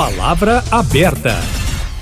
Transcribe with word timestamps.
Palavra 0.00 0.64
aberta. 0.70 1.34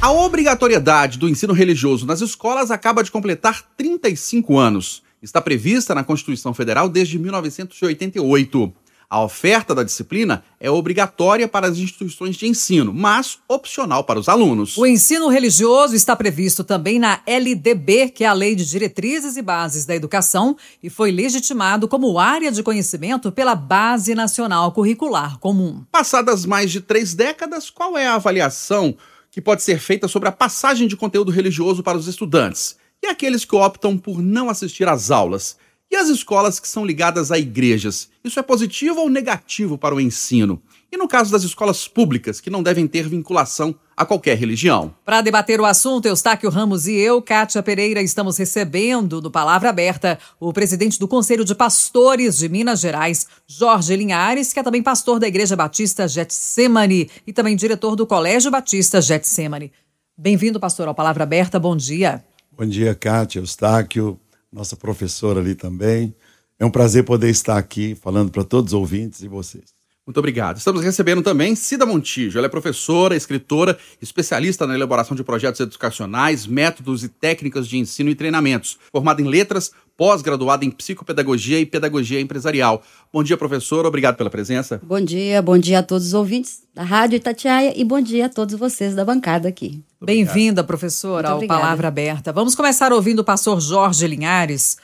A 0.01 0.13
obrigatoriedade 0.13 1.19
do 1.19 1.29
ensino 1.29 1.53
religioso 1.53 2.07
nas 2.07 2.21
escolas 2.21 2.71
acaba 2.71 3.03
de 3.03 3.11
completar 3.11 3.61
35 3.77 4.57
anos. 4.57 5.03
Está 5.21 5.41
prevista 5.41 5.97
na 5.97 6.05
Constituição 6.05 6.55
Federal 6.55 6.89
desde 6.89 7.19
1988. 7.19 8.73
A 9.11 9.23
oferta 9.23 9.75
da 9.75 9.83
disciplina 9.83 10.45
é 10.61 10.71
obrigatória 10.71 11.49
para 11.49 11.67
as 11.67 11.79
instituições 11.79 12.37
de 12.37 12.47
ensino, 12.47 12.93
mas 12.93 13.39
opcional 13.49 14.05
para 14.05 14.21
os 14.21 14.29
alunos. 14.29 14.77
O 14.77 14.85
ensino 14.85 15.31
religioso 15.31 15.95
está 15.95 16.15
previsto 16.15 16.63
também 16.63 16.99
na 16.99 17.23
LDB, 17.27 18.11
que 18.11 18.23
é 18.23 18.27
a 18.27 18.35
Lei 18.35 18.55
de 18.55 18.67
Diretrizes 18.67 19.39
e 19.39 19.41
Bases 19.41 19.87
da 19.87 19.95
Educação, 19.95 20.59
e 20.83 20.91
foi 20.91 21.11
legitimado 21.11 21.89
como 21.89 22.19
área 22.19 22.53
de 22.53 22.63
conhecimento 22.63 23.33
pela 23.33 23.55
Base 23.55 24.15
Nacional 24.15 24.73
Curricular 24.73 25.39
Comum. 25.39 25.87
Passadas 25.91 26.45
mais 26.45 26.71
de 26.71 26.83
três 26.83 27.15
décadas, 27.15 27.71
qual 27.71 27.97
é 27.97 28.07
a 28.07 28.17
avaliação 28.17 28.95
que 29.31 29.41
pode 29.41 29.63
ser 29.63 29.81
feita 29.81 30.07
sobre 30.07 30.29
a 30.29 30.33
passagem 30.33 30.87
de 30.87 30.99
conteúdo 30.99 31.31
religioso 31.31 31.83
para 31.83 31.97
os 31.97 32.09
estudantes 32.09 32.77
e 33.03 33.07
aqueles 33.07 33.47
que 33.47 33.57
optam 33.57 33.97
por 33.97 34.21
não 34.21 34.51
assistir 34.51 34.87
às 34.87 35.11
aulas? 35.11 35.57
E 35.91 35.97
as 35.97 36.09
escolas 36.09 36.61
que 36.61 36.69
são 36.69 36.85
ligadas 36.85 37.33
a 37.33 37.39
igrejas? 37.39 38.11
Isso 38.23 38.39
é 38.39 38.43
positivo 38.43 39.01
ou 39.01 39.09
negativo 39.09 39.79
para 39.79 39.95
o 39.95 40.01
ensino? 40.01 40.61
E 40.93 40.99
no 40.99 41.09
caso 41.09 41.33
das 41.33 41.45
escolas 41.45 41.89
públicas, 41.89 42.43
que 42.43 42.51
não 42.51 42.63
devem 42.63 42.87
ter 42.87 43.09
vinculação 43.09 43.75
a 43.97 44.05
qualquer 44.05 44.37
religião? 44.37 44.95
Para 45.03 45.23
debater 45.23 45.59
o 45.63 45.65
assunto, 45.65 46.05
Eustáquio 46.05 46.51
Ramos 46.51 46.87
e 46.87 46.95
eu, 46.95 47.23
Kátia 47.23 47.63
Pereira, 47.63 48.03
estamos 48.03 48.37
recebendo 48.37 49.19
do 49.19 49.31
Palavra 49.31 49.71
Aberta 49.71 50.19
o 50.39 50.53
presidente 50.53 50.99
do 50.99 51.09
Conselho 51.09 51.43
de 51.43 51.55
Pastores 51.55 52.37
de 52.37 52.51
Minas 52.51 52.81
Gerais, 52.81 53.27
Jorge 53.47 53.97
Linhares, 53.97 54.53
que 54.53 54.61
é 54.61 54.63
também 54.63 54.83
pastor 54.83 55.19
da 55.19 55.27
Igreja 55.27 55.57
Batista 55.57 56.07
Getsemane 56.07 57.11
e 57.27 57.33
também 57.33 57.57
diretor 57.57 57.97
do 57.97 58.07
Colégio 58.07 58.51
Batista 58.51 59.01
Getsemane. 59.01 59.73
Bem-vindo, 60.19 60.61
pastor, 60.61 60.87
ao 60.87 60.95
Palavra 60.95 61.25
Aberta. 61.25 61.59
Bom 61.59 61.75
dia. 61.75 62.23
Bom 62.53 62.67
dia, 62.67 62.95
Kátia, 62.95 63.41
Eustáquio 63.41 64.21
nossa 64.53 64.77
professora 64.77 65.41
ali 65.41 65.55
também. 65.55 66.15
É 66.59 66.65
um 66.65 66.71
prazer 66.71 67.05
poder 67.05 67.31
estar 67.31 67.57
aqui 67.57 67.95
falando 67.95 68.31
para 68.31 68.45
todos 68.45 68.73
os 68.73 68.79
ouvintes 68.79 69.23
e 69.23 69.29
vocês. 69.29 69.78
Muito 70.09 70.21
obrigado. 70.21 70.57
Estamos 70.57 70.83
recebendo 70.83 71.21
também 71.21 71.55
Cida 71.55 71.85
Montijo. 71.85 72.39
Ela 72.39 72.47
é 72.47 72.49
professora, 72.49 73.15
escritora, 73.15 73.77
especialista 74.01 74.67
na 74.67 74.75
elaboração 74.75 75.15
de 75.15 75.23
projetos 75.23 75.61
educacionais, 75.61 76.47
métodos 76.47 77.05
e 77.05 77.11
técnicas 77.11 77.69
de 77.69 77.77
ensino 77.77 78.09
e 78.09 78.15
treinamentos. 78.15 78.79
Formada 78.91 79.21
em 79.21 79.27
letras, 79.27 79.71
pós-graduada 79.99 80.65
em 80.65 80.71
psicopedagogia 80.71 81.61
e 81.61 81.67
pedagogia 81.67 82.23
empresarial. 82.23 82.83
Bom 83.13 83.23
dia, 83.23 83.37
professora. 83.37 83.87
Obrigado 83.87 84.17
pela 84.17 84.31
presença. 84.31 84.81
Bom 84.83 84.99
dia, 84.99 85.43
bom 85.43 85.59
dia 85.59 85.81
a 85.81 85.83
todos 85.83 86.07
os 86.07 86.15
ouvintes 86.15 86.63
da 86.75 86.85
Rádio 86.85 87.17
Itatiaia 87.17 87.79
e 87.79 87.85
bom 87.85 88.01
dia 88.01 88.25
a 88.25 88.29
todos 88.31 88.55
vocês 88.55 88.95
da 88.95 89.05
bancada 89.05 89.47
aqui. 89.47 89.85
Bem-vinda, 90.01 90.65
professora, 90.65 91.29
ao 91.29 91.47
Palavra 91.47 91.89
Aberta. 91.89 92.33
Vamos 92.33 92.55
começar 92.55 92.95
ouvindo 92.95 93.19
o 93.19 93.25
pastor 93.25 93.61
Jorge 93.61 94.07
Linhares. 94.07 94.79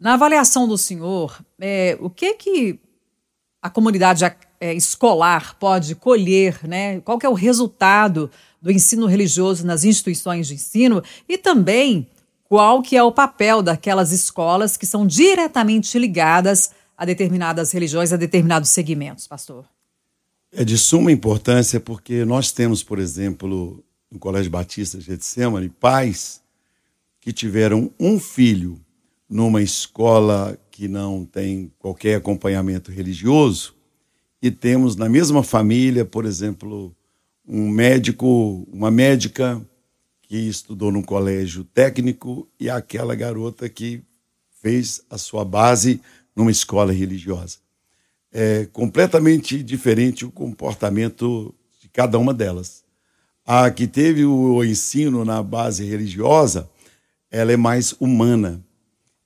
Na 0.00 0.14
avaliação 0.14 0.66
do 0.66 0.78
senhor, 0.78 1.44
é, 1.60 1.98
o 2.00 2.08
que 2.08 2.32
que 2.32 2.80
a 3.66 3.70
comunidade 3.70 4.24
é, 4.60 4.74
escolar 4.74 5.56
pode 5.58 5.94
colher, 5.94 6.60
né? 6.66 7.00
Qual 7.00 7.18
que 7.18 7.26
é 7.26 7.28
o 7.28 7.34
resultado 7.34 8.30
do 8.60 8.70
ensino 8.70 9.06
religioso 9.06 9.66
nas 9.66 9.84
instituições 9.84 10.48
de 10.48 10.54
ensino 10.54 11.02
e 11.28 11.38
também 11.38 12.08
qual 12.48 12.82
que 12.82 12.96
é 12.96 13.02
o 13.02 13.12
papel 13.12 13.62
daquelas 13.62 14.12
escolas 14.12 14.76
que 14.76 14.86
são 14.86 15.06
diretamente 15.06 15.98
ligadas 15.98 16.70
a 16.96 17.04
determinadas 17.04 17.72
religiões, 17.72 18.12
a 18.12 18.16
determinados 18.16 18.70
segmentos, 18.70 19.26
pastor? 19.26 19.66
É 20.52 20.64
de 20.64 20.78
suma 20.78 21.12
importância 21.12 21.78
porque 21.78 22.24
nós 22.24 22.50
temos, 22.50 22.82
por 22.82 22.98
exemplo, 22.98 23.84
no 24.10 24.18
Colégio 24.18 24.50
Batista 24.50 25.00
Getsemane, 25.00 25.68
pais 25.68 26.40
que 27.20 27.32
tiveram 27.32 27.90
um 28.00 28.18
filho 28.18 28.80
numa 29.28 29.60
escola 29.60 30.56
que 30.70 30.88
não 30.88 31.24
tem 31.24 31.72
qualquer 31.78 32.16
acompanhamento 32.16 32.90
religioso 32.90 33.75
e 34.46 34.50
temos 34.50 34.94
na 34.94 35.08
mesma 35.08 35.42
família, 35.42 36.04
por 36.04 36.24
exemplo, 36.24 36.94
um 37.46 37.68
médico, 37.68 38.64
uma 38.72 38.92
médica 38.92 39.60
que 40.22 40.36
estudou 40.36 40.92
num 40.92 41.02
colégio 41.02 41.64
técnico 41.64 42.48
e 42.58 42.70
aquela 42.70 43.16
garota 43.16 43.68
que 43.68 44.02
fez 44.62 45.02
a 45.10 45.18
sua 45.18 45.44
base 45.44 46.00
numa 46.34 46.50
escola 46.50 46.92
religiosa. 46.92 47.58
É 48.32 48.66
completamente 48.66 49.62
diferente 49.64 50.24
o 50.24 50.30
comportamento 50.30 51.52
de 51.80 51.88
cada 51.88 52.16
uma 52.18 52.32
delas. 52.32 52.84
A 53.44 53.68
que 53.70 53.88
teve 53.88 54.24
o 54.24 54.62
ensino 54.62 55.24
na 55.24 55.42
base 55.42 55.84
religiosa, 55.84 56.70
ela 57.30 57.50
é 57.50 57.56
mais 57.56 57.94
humana, 57.98 58.64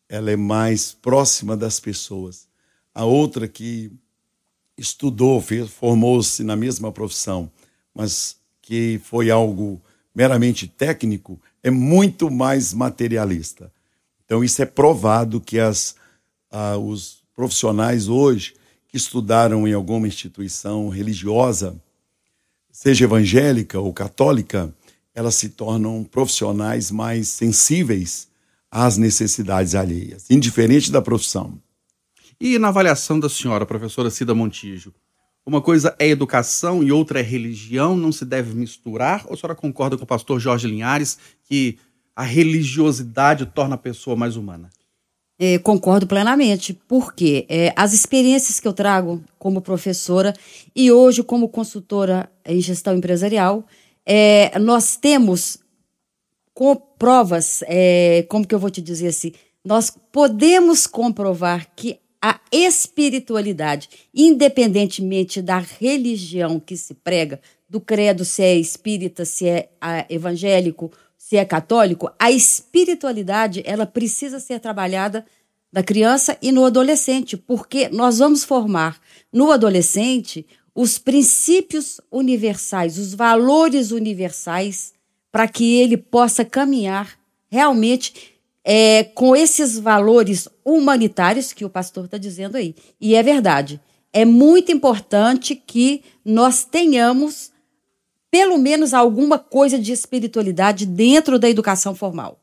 ela 0.08 0.30
é 0.30 0.36
mais 0.36 0.92
próxima 0.92 1.56
das 1.56 1.78
pessoas. 1.78 2.48
A 2.94 3.04
outra 3.04 3.46
que 3.46 3.92
estudou, 4.80 5.44
formou-se 5.68 6.42
na 6.42 6.56
mesma 6.56 6.90
profissão, 6.90 7.50
mas 7.94 8.36
que 8.62 9.00
foi 9.04 9.30
algo 9.30 9.80
meramente 10.14 10.66
técnico, 10.66 11.40
é 11.62 11.70
muito 11.70 12.30
mais 12.30 12.72
materialista. 12.72 13.72
Então, 14.24 14.42
isso 14.42 14.62
é 14.62 14.66
provado 14.66 15.40
que 15.40 15.58
as, 15.58 15.94
ah, 16.50 16.76
os 16.78 17.22
profissionais 17.34 18.08
hoje 18.08 18.54
que 18.88 18.96
estudaram 18.96 19.68
em 19.68 19.72
alguma 19.72 20.08
instituição 20.08 20.88
religiosa, 20.88 21.80
seja 22.72 23.04
evangélica 23.04 23.78
ou 23.78 23.92
católica, 23.92 24.74
elas 25.14 25.34
se 25.34 25.50
tornam 25.50 26.02
profissionais 26.04 26.90
mais 26.90 27.28
sensíveis 27.28 28.28
às 28.70 28.96
necessidades 28.96 29.74
alheias, 29.74 30.30
indiferente 30.30 30.90
da 30.90 31.02
profissão. 31.02 31.60
E 32.40 32.58
na 32.58 32.68
avaliação 32.68 33.20
da 33.20 33.28
senhora, 33.28 33.66
professora 33.66 34.08
Cida 34.08 34.34
Montijo, 34.34 34.94
uma 35.44 35.60
coisa 35.60 35.94
é 35.98 36.08
educação 36.08 36.82
e 36.82 36.90
outra 36.90 37.20
é 37.20 37.22
religião, 37.22 37.94
não 37.94 38.10
se 38.10 38.24
deve 38.24 38.54
misturar? 38.54 39.26
Ou 39.26 39.34
a 39.34 39.36
senhora 39.36 39.54
concorda 39.54 39.98
com 39.98 40.04
o 40.04 40.06
pastor 40.06 40.40
Jorge 40.40 40.66
Linhares 40.66 41.18
que 41.44 41.78
a 42.16 42.22
religiosidade 42.22 43.44
torna 43.44 43.74
a 43.74 43.78
pessoa 43.78 44.16
mais 44.16 44.36
humana? 44.36 44.70
É, 45.38 45.58
concordo 45.58 46.06
plenamente, 46.06 46.72
porque 46.88 47.44
é, 47.46 47.74
as 47.76 47.92
experiências 47.92 48.58
que 48.58 48.66
eu 48.66 48.72
trago 48.72 49.22
como 49.38 49.60
professora 49.60 50.32
e 50.74 50.90
hoje 50.90 51.22
como 51.22 51.46
consultora 51.46 52.30
em 52.46 52.60
gestão 52.60 52.96
empresarial, 52.96 53.66
é, 54.06 54.58
nós 54.58 54.96
temos 54.96 55.58
com 56.54 56.74
provas, 56.74 57.62
é, 57.66 58.24
como 58.30 58.46
que 58.46 58.54
eu 58.54 58.58
vou 58.58 58.70
te 58.70 58.80
dizer 58.80 59.08
assim, 59.08 59.32
nós 59.62 59.90
podemos 60.10 60.86
comprovar 60.86 61.68
que 61.76 61.98
a 62.22 62.38
espiritualidade, 62.52 63.88
independentemente 64.14 65.40
da 65.40 65.58
religião 65.58 66.60
que 66.60 66.76
se 66.76 66.94
prega, 66.94 67.40
do 67.68 67.80
credo, 67.80 68.24
se 68.24 68.42
é 68.42 68.54
espírita, 68.56 69.24
se 69.24 69.48
é 69.48 69.70
ah, 69.80 70.04
evangélico, 70.10 70.90
se 71.16 71.36
é 71.36 71.44
católico, 71.44 72.10
a 72.18 72.30
espiritualidade 72.30 73.62
ela 73.64 73.86
precisa 73.86 74.40
ser 74.40 74.58
trabalhada 74.58 75.24
na 75.72 75.82
criança 75.82 76.36
e 76.42 76.50
no 76.50 76.64
adolescente, 76.64 77.36
porque 77.36 77.88
nós 77.88 78.18
vamos 78.18 78.42
formar 78.42 79.00
no 79.32 79.52
adolescente 79.52 80.44
os 80.74 80.98
princípios 80.98 82.00
universais, 82.10 82.98
os 82.98 83.14
valores 83.14 83.92
universais, 83.92 84.92
para 85.30 85.46
que 85.46 85.76
ele 85.76 85.96
possa 85.96 86.44
caminhar 86.44 87.16
realmente 87.48 88.39
é, 88.64 89.04
com 89.04 89.34
esses 89.34 89.78
valores 89.78 90.48
humanitários 90.64 91.52
que 91.52 91.64
o 91.64 91.70
pastor 91.70 92.04
está 92.04 92.18
dizendo 92.18 92.56
aí. 92.56 92.74
E 93.00 93.14
é 93.14 93.22
verdade. 93.22 93.80
É 94.12 94.24
muito 94.24 94.72
importante 94.72 95.54
que 95.54 96.02
nós 96.24 96.64
tenhamos 96.64 97.50
pelo 98.30 98.58
menos 98.58 98.94
alguma 98.94 99.38
coisa 99.38 99.78
de 99.78 99.92
espiritualidade 99.92 100.86
dentro 100.86 101.38
da 101.38 101.50
educação 101.50 101.94
formal. 101.94 102.38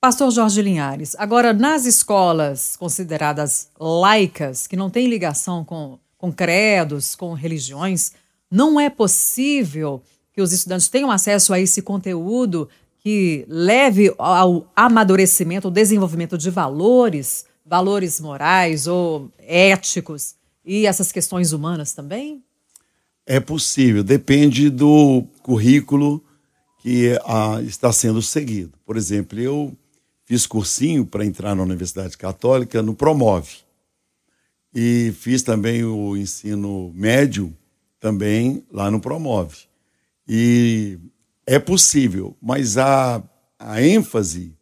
Pastor 0.00 0.30
Jorge 0.30 0.60
Linhares, 0.60 1.16
agora 1.18 1.52
nas 1.52 1.86
escolas 1.86 2.76
consideradas 2.76 3.70
laicas, 3.80 4.66
que 4.66 4.76
não 4.76 4.90
têm 4.90 5.08
ligação 5.08 5.64
com, 5.64 5.98
com 6.18 6.30
credos, 6.30 7.16
com 7.16 7.32
religiões, 7.32 8.12
não 8.50 8.78
é 8.78 8.90
possível 8.90 10.02
que 10.32 10.42
os 10.42 10.52
estudantes 10.52 10.88
tenham 10.88 11.10
acesso 11.10 11.54
a 11.54 11.58
esse 11.58 11.80
conteúdo 11.80 12.68
que 13.04 13.44
leve 13.48 14.14
ao 14.16 14.66
amadurecimento, 14.74 15.68
ao 15.68 15.70
desenvolvimento 15.70 16.38
de 16.38 16.48
valores, 16.48 17.44
valores 17.64 18.18
morais 18.18 18.86
ou 18.86 19.30
éticos 19.38 20.34
e 20.64 20.86
essas 20.86 21.12
questões 21.12 21.52
humanas 21.52 21.92
também? 21.92 22.42
É 23.26 23.38
possível, 23.38 24.02
depende 24.02 24.70
do 24.70 25.24
currículo 25.42 26.24
que 26.80 27.18
ah, 27.26 27.60
está 27.62 27.92
sendo 27.92 28.22
seguido. 28.22 28.72
Por 28.86 28.96
exemplo, 28.96 29.38
eu 29.38 29.76
fiz 30.24 30.46
cursinho 30.46 31.04
para 31.04 31.26
entrar 31.26 31.54
na 31.54 31.62
Universidade 31.62 32.16
Católica 32.16 32.82
no 32.82 32.94
Promove. 32.94 33.58
E 34.74 35.12
fiz 35.20 35.42
também 35.42 35.84
o 35.84 36.16
ensino 36.16 36.90
médio 36.94 37.54
também 38.00 38.64
lá 38.72 38.90
no 38.90 39.00
Promove. 39.00 39.58
E 40.26 40.98
é 41.46 41.58
possível, 41.58 42.36
mas 42.40 42.78
a, 42.78 43.22
a 43.58 43.82
ênfase 43.82 44.54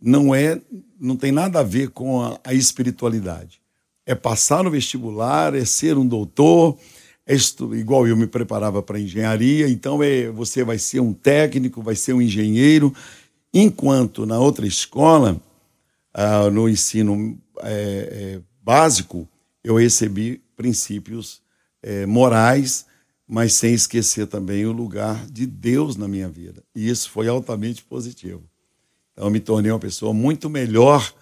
não 0.00 0.34
é, 0.34 0.60
não 1.00 1.16
tem 1.16 1.32
nada 1.32 1.60
a 1.60 1.64
ver 1.64 1.90
com 1.90 2.22
a, 2.22 2.38
a 2.44 2.54
espiritualidade. 2.54 3.60
É 4.06 4.14
passar 4.14 4.64
no 4.64 4.70
vestibular, 4.70 5.54
é 5.54 5.64
ser 5.64 5.98
um 5.98 6.06
doutor, 6.06 6.78
é 7.26 7.34
estu, 7.34 7.74
igual 7.74 8.06
eu 8.06 8.16
me 8.16 8.26
preparava 8.26 8.82
para 8.82 8.98
engenharia, 8.98 9.68
então 9.68 10.02
é, 10.02 10.30
você 10.30 10.64
vai 10.64 10.78
ser 10.78 11.00
um 11.00 11.12
técnico, 11.12 11.82
vai 11.82 11.94
ser 11.94 12.14
um 12.14 12.22
engenheiro, 12.22 12.94
enquanto 13.52 14.24
na 14.24 14.38
outra 14.38 14.66
escola, 14.66 15.40
ah, 16.14 16.50
no 16.50 16.68
ensino 16.68 17.38
é, 17.60 18.36
é, 18.36 18.40
básico, 18.62 19.28
eu 19.62 19.76
recebi 19.76 20.40
princípios 20.56 21.42
é, 21.82 22.06
morais 22.06 22.86
mas 23.28 23.52
sem 23.52 23.74
esquecer 23.74 24.26
também 24.26 24.64
o 24.64 24.72
lugar 24.72 25.26
de 25.26 25.46
Deus 25.46 25.96
na 25.96 26.08
minha 26.08 26.30
vida. 26.30 26.64
E 26.74 26.88
isso 26.88 27.10
foi 27.10 27.28
altamente 27.28 27.84
positivo. 27.84 28.42
Então, 29.12 29.26
eu 29.26 29.30
me 29.30 29.38
tornei 29.38 29.70
uma 29.70 29.78
pessoa 29.78 30.14
muito 30.14 30.48
melhor, 30.48 31.12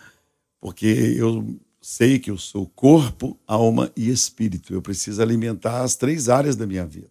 porque 0.60 0.86
eu 0.86 1.58
sei 1.80 2.20
que 2.20 2.30
eu 2.30 2.38
sou 2.38 2.66
corpo, 2.66 3.36
alma 3.44 3.90
e 3.96 4.08
espírito. 4.08 4.72
Eu 4.72 4.80
preciso 4.80 5.20
alimentar 5.20 5.82
as 5.82 5.96
três 5.96 6.28
áreas 6.28 6.54
da 6.54 6.64
minha 6.64 6.86
vida. 6.86 7.10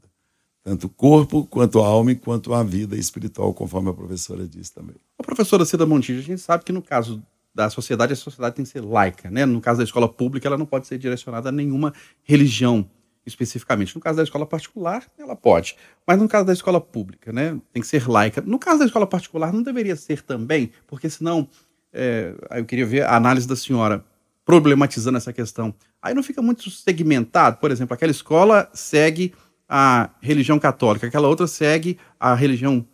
Tanto 0.63 0.87
o 0.87 0.89
corpo, 0.89 1.45
quanto 1.45 1.81
a 1.81 1.85
alma 1.85 2.15
quanto 2.15 2.53
a 2.53 2.63
vida 2.63 2.95
espiritual, 2.95 3.53
conforme 3.53 3.89
a 3.89 3.93
professora 3.93 4.47
disse 4.47 4.73
também. 4.73 4.95
A 5.19 5.23
professora 5.23 5.65
Cida 5.65 5.85
Montijo, 5.85 6.19
a 6.19 6.23
gente 6.23 6.41
sabe 6.41 6.63
que 6.63 6.71
no 6.71 6.81
caso 6.81 7.21
da 7.53 7.69
sociedade, 7.69 8.13
a 8.13 8.15
sociedade 8.15 8.55
tem 8.55 8.65
que 8.65 8.71
ser 8.71 8.81
laica, 8.81 9.29
né? 9.29 9.45
No 9.45 9.61
caso 9.61 9.77
da 9.77 9.83
escola 9.83 10.09
pública, 10.09 10.47
ela 10.47 10.57
não 10.57 10.65
pode 10.65 10.87
ser 10.87 10.97
direcionada 10.97 11.49
a 11.49 11.51
nenhuma 11.51 11.93
religião 12.23 12.89
especificamente. 13.25 13.95
No 13.95 14.01
caso 14.01 14.17
da 14.17 14.23
escola 14.23 14.45
particular, 14.45 15.03
ela 15.17 15.35
pode. 15.35 15.75
Mas 16.05 16.19
no 16.19 16.27
caso 16.27 16.45
da 16.45 16.53
escola 16.53 16.79
pública, 16.79 17.33
né, 17.33 17.59
tem 17.73 17.81
que 17.81 17.87
ser 17.87 18.07
laica. 18.07 18.41
No 18.41 18.59
caso 18.59 18.79
da 18.79 18.85
escola 18.85 19.07
particular, 19.07 19.51
não 19.51 19.63
deveria 19.63 19.95
ser 19.95 20.21
também, 20.21 20.71
porque 20.87 21.09
senão, 21.09 21.47
é, 21.91 22.33
eu 22.51 22.65
queria 22.65 22.85
ver 22.85 23.03
a 23.03 23.15
análise 23.15 23.47
da 23.47 23.55
senhora 23.55 24.03
problematizando 24.45 25.17
essa 25.17 25.33
questão. 25.33 25.73
Aí 26.01 26.13
não 26.13 26.21
fica 26.21 26.41
muito 26.41 26.69
segmentado. 26.69 27.57
Por 27.57 27.71
exemplo, 27.71 27.95
aquela 27.95 28.11
escola 28.11 28.69
segue 28.73 29.33
a 29.67 30.11
religião 30.21 30.59
católica, 30.59 31.07
aquela 31.07 31.27
outra 31.27 31.47
segue 31.47 31.97
a 32.19 32.35
religião 32.35 32.85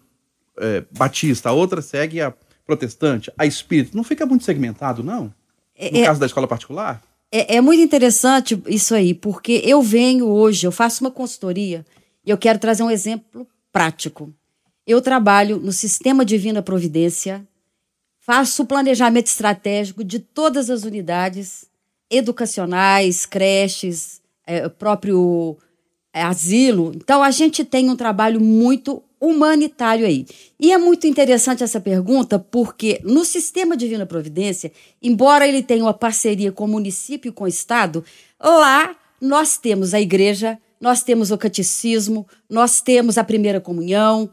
é, 0.57 0.85
batista, 0.97 1.49
a 1.49 1.51
outra 1.51 1.81
segue 1.81 2.21
a 2.21 2.33
protestante, 2.65 3.29
a 3.37 3.45
espírito. 3.45 3.97
Não 3.97 4.03
fica 4.03 4.25
muito 4.25 4.45
segmentado, 4.45 5.03
não? 5.03 5.23
No 5.23 5.33
é, 5.75 6.01
é 6.01 6.05
caso 6.05 6.19
da 6.19 6.25
escola 6.25 6.47
particular? 6.47 7.01
É, 7.31 7.55
é, 7.55 7.61
muito 7.61 7.81
interessante 7.81 8.61
isso 8.67 8.93
aí, 8.93 9.13
porque 9.13 9.61
eu 9.63 9.81
venho 9.81 10.27
hoje, 10.27 10.67
eu 10.67 10.71
faço 10.71 11.03
uma 11.03 11.11
consultoria 11.11 11.85
e 12.25 12.29
eu 12.29 12.37
quero 12.37 12.59
trazer 12.59 12.83
um 12.83 12.91
exemplo 12.91 13.47
prático. 13.71 14.33
Eu 14.85 15.01
trabalho 15.01 15.57
no 15.57 15.71
Sistema 15.71 16.25
Divina 16.25 16.61
Providência, 16.61 17.47
faço 18.19 18.63
o 18.63 18.65
planejamento 18.65 19.27
estratégico 19.27 20.03
de 20.03 20.19
todas 20.19 20.69
as 20.69 20.83
unidades 20.83 21.65
educacionais, 22.09 23.25
creches, 23.25 24.21
é, 24.45 24.67
próprio 24.67 25.57
é, 26.13 26.21
asilo. 26.21 26.91
Então, 26.93 27.23
a 27.23 27.31
gente 27.31 27.63
tem 27.63 27.89
um 27.89 27.95
trabalho 27.95 28.41
muito 28.41 29.01
humanitário 29.21 30.05
aí. 30.05 30.25
E 30.59 30.73
é 30.73 30.77
muito 30.79 31.05
interessante 31.05 31.63
essa 31.63 31.79
pergunta 31.79 32.39
porque 32.39 32.99
no 33.03 33.23
sistema 33.23 33.77
Divina 33.77 34.05
Providência, 34.05 34.71
embora 35.01 35.47
ele 35.47 35.61
tenha 35.61 35.83
uma 35.83 35.93
parceria 35.93 36.51
com 36.51 36.65
o 36.65 36.67
município 36.67 37.29
e 37.29 37.31
com 37.31 37.43
o 37.43 37.47
estado, 37.47 38.03
lá 38.41 38.95
nós 39.21 39.57
temos 39.57 39.93
a 39.93 40.01
igreja, 40.01 40.57
nós 40.79 41.03
temos 41.03 41.29
o 41.29 41.37
catecismo, 41.37 42.27
nós 42.49 42.81
temos 42.81 43.19
a 43.19 43.23
primeira 43.23 43.61
comunhão, 43.61 44.27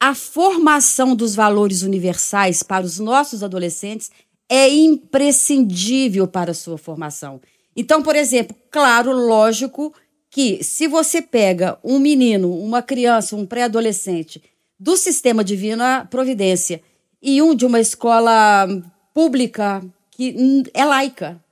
a 0.00 0.14
formação 0.14 1.14
dos 1.14 1.34
valores 1.34 1.82
universais 1.82 2.62
para 2.62 2.86
os 2.86 2.98
nossos 2.98 3.42
adolescentes 3.42 4.10
é 4.48 4.66
imprescindível 4.70 6.26
para 6.26 6.52
a 6.52 6.54
sua 6.54 6.78
formação. 6.78 7.40
Então, 7.76 8.02
por 8.02 8.16
exemplo, 8.16 8.56
claro, 8.70 9.12
lógico 9.12 9.94
que 10.30 10.62
se 10.62 10.86
você 10.86 11.20
pega 11.20 11.76
um 11.82 11.98
menino, 11.98 12.56
uma 12.56 12.80
criança, 12.80 13.34
um 13.34 13.44
pré-adolescente 13.44 14.40
do 14.78 14.96
sistema 14.96 15.42
Divina 15.42 16.06
Providência 16.08 16.80
e 17.20 17.42
um 17.42 17.54
de 17.54 17.66
uma 17.66 17.80
escola 17.80 18.66
pública 19.12 19.84
que 20.12 20.64
é 20.72 20.84
laica, 20.84 21.42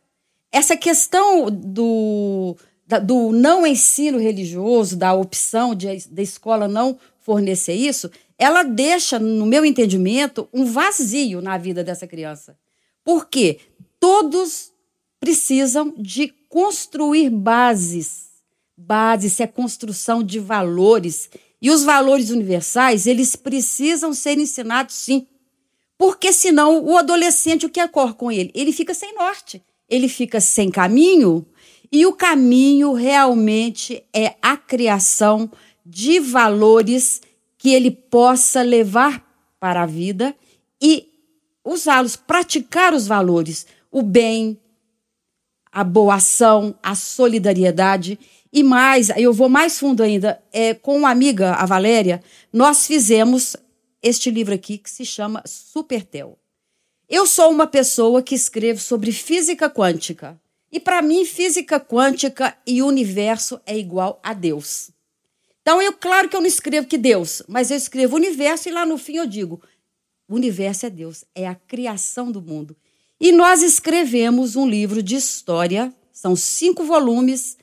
essa 0.52 0.76
questão 0.76 1.50
do, 1.50 2.56
do 3.04 3.32
não 3.32 3.66
ensino 3.66 4.16
religioso, 4.19 4.96
da 4.96 5.12
opção 5.12 5.74
de, 5.74 6.08
da 6.08 6.22
escola 6.22 6.69
não 6.69 6.96
fornecer 7.19 7.74
isso, 7.74 8.10
ela 8.38 8.62
deixa, 8.62 9.19
no 9.19 9.44
meu 9.44 9.64
entendimento, 9.64 10.48
um 10.52 10.64
vazio 10.64 11.42
na 11.42 11.58
vida 11.58 11.82
dessa 11.82 12.06
criança. 12.06 12.56
Porque 13.04 13.58
todos 13.98 14.70
precisam 15.19 15.92
de 15.98 16.32
construir 16.48 17.28
bases 17.28 18.27
base, 18.78 19.26
isso 19.26 19.42
é 19.42 19.46
construção 19.46 20.22
de 20.22 20.38
valores. 20.38 21.28
E 21.60 21.70
os 21.70 21.82
valores 21.82 22.30
universais, 22.30 23.06
eles 23.06 23.34
precisam 23.34 24.14
ser 24.14 24.38
ensinados 24.38 24.94
sim. 24.94 25.26
Porque 25.98 26.32
senão 26.32 26.84
o 26.84 26.96
adolescente, 26.96 27.66
o 27.66 27.70
que 27.70 27.82
ocorre 27.82 28.14
com 28.14 28.30
ele? 28.30 28.52
Ele 28.54 28.72
fica 28.72 28.94
sem 28.94 29.14
norte, 29.14 29.60
ele 29.88 30.08
fica 30.08 30.40
sem 30.40 30.70
caminho, 30.70 31.44
e 31.90 32.06
o 32.06 32.12
caminho 32.12 32.92
realmente 32.92 34.04
é 34.14 34.36
a 34.40 34.56
criação 34.56 35.50
de 35.84 36.20
valores 36.20 37.20
que 37.56 37.70
ele 37.70 37.90
possa 37.90 38.62
levar 38.62 39.26
para 39.58 39.82
a 39.82 39.86
vida 39.86 40.36
e 40.81 41.08
usá-los, 41.64 42.14
praticar 42.14 42.94
os 42.94 43.06
valores, 43.06 43.66
o 43.90 44.02
bem, 44.02 44.58
a 45.72 45.82
boa 45.82 46.16
ação, 46.16 46.74
a 46.82 46.94
solidariedade. 46.94 48.19
E 48.52 48.62
mais, 48.62 49.10
eu 49.10 49.32
vou 49.32 49.48
mais 49.48 49.78
fundo 49.78 50.02
ainda, 50.02 50.42
é, 50.52 50.74
com 50.74 50.96
uma 50.96 51.10
amiga, 51.10 51.52
a 51.52 51.66
Valéria, 51.66 52.22
nós 52.52 52.86
fizemos 52.86 53.56
este 54.02 54.30
livro 54.30 54.54
aqui 54.54 54.78
que 54.78 54.90
se 54.90 55.04
chama 55.04 55.42
Supertel. 55.46 56.38
Eu 57.08 57.26
sou 57.26 57.50
uma 57.50 57.66
pessoa 57.66 58.22
que 58.22 58.34
escreve 58.34 58.80
sobre 58.80 59.12
física 59.12 59.68
quântica. 59.68 60.40
E 60.70 60.78
para 60.78 61.00
mim, 61.00 61.24
física 61.24 61.80
quântica 61.80 62.56
e 62.66 62.82
universo 62.82 63.60
é 63.64 63.76
igual 63.76 64.20
a 64.22 64.34
Deus. 64.34 64.90
Então, 65.62 65.80
eu, 65.82 65.92
claro 65.92 66.28
que 66.28 66.36
eu 66.36 66.40
não 66.40 66.46
escrevo 66.46 66.86
que 66.86 66.98
Deus, 66.98 67.42
mas 67.48 67.70
eu 67.70 67.76
escrevo 67.76 68.16
universo 68.16 68.68
e 68.68 68.72
lá 68.72 68.86
no 68.86 68.98
fim 68.98 69.17
eu 69.17 69.26
digo: 69.26 69.60
o 70.28 70.34
universo 70.34 70.86
é 70.86 70.90
Deus, 70.90 71.24
é 71.34 71.46
a 71.46 71.55
criação 71.55 72.31
do 72.31 72.40
mundo. 72.40 72.76
E 73.20 73.32
nós 73.32 73.62
escrevemos 73.62 74.56
um 74.56 74.69
livro 74.69 75.02
de 75.02 75.17
história, 75.17 75.93
são 76.12 76.36
cinco 76.36 76.84
volumes 76.84 77.56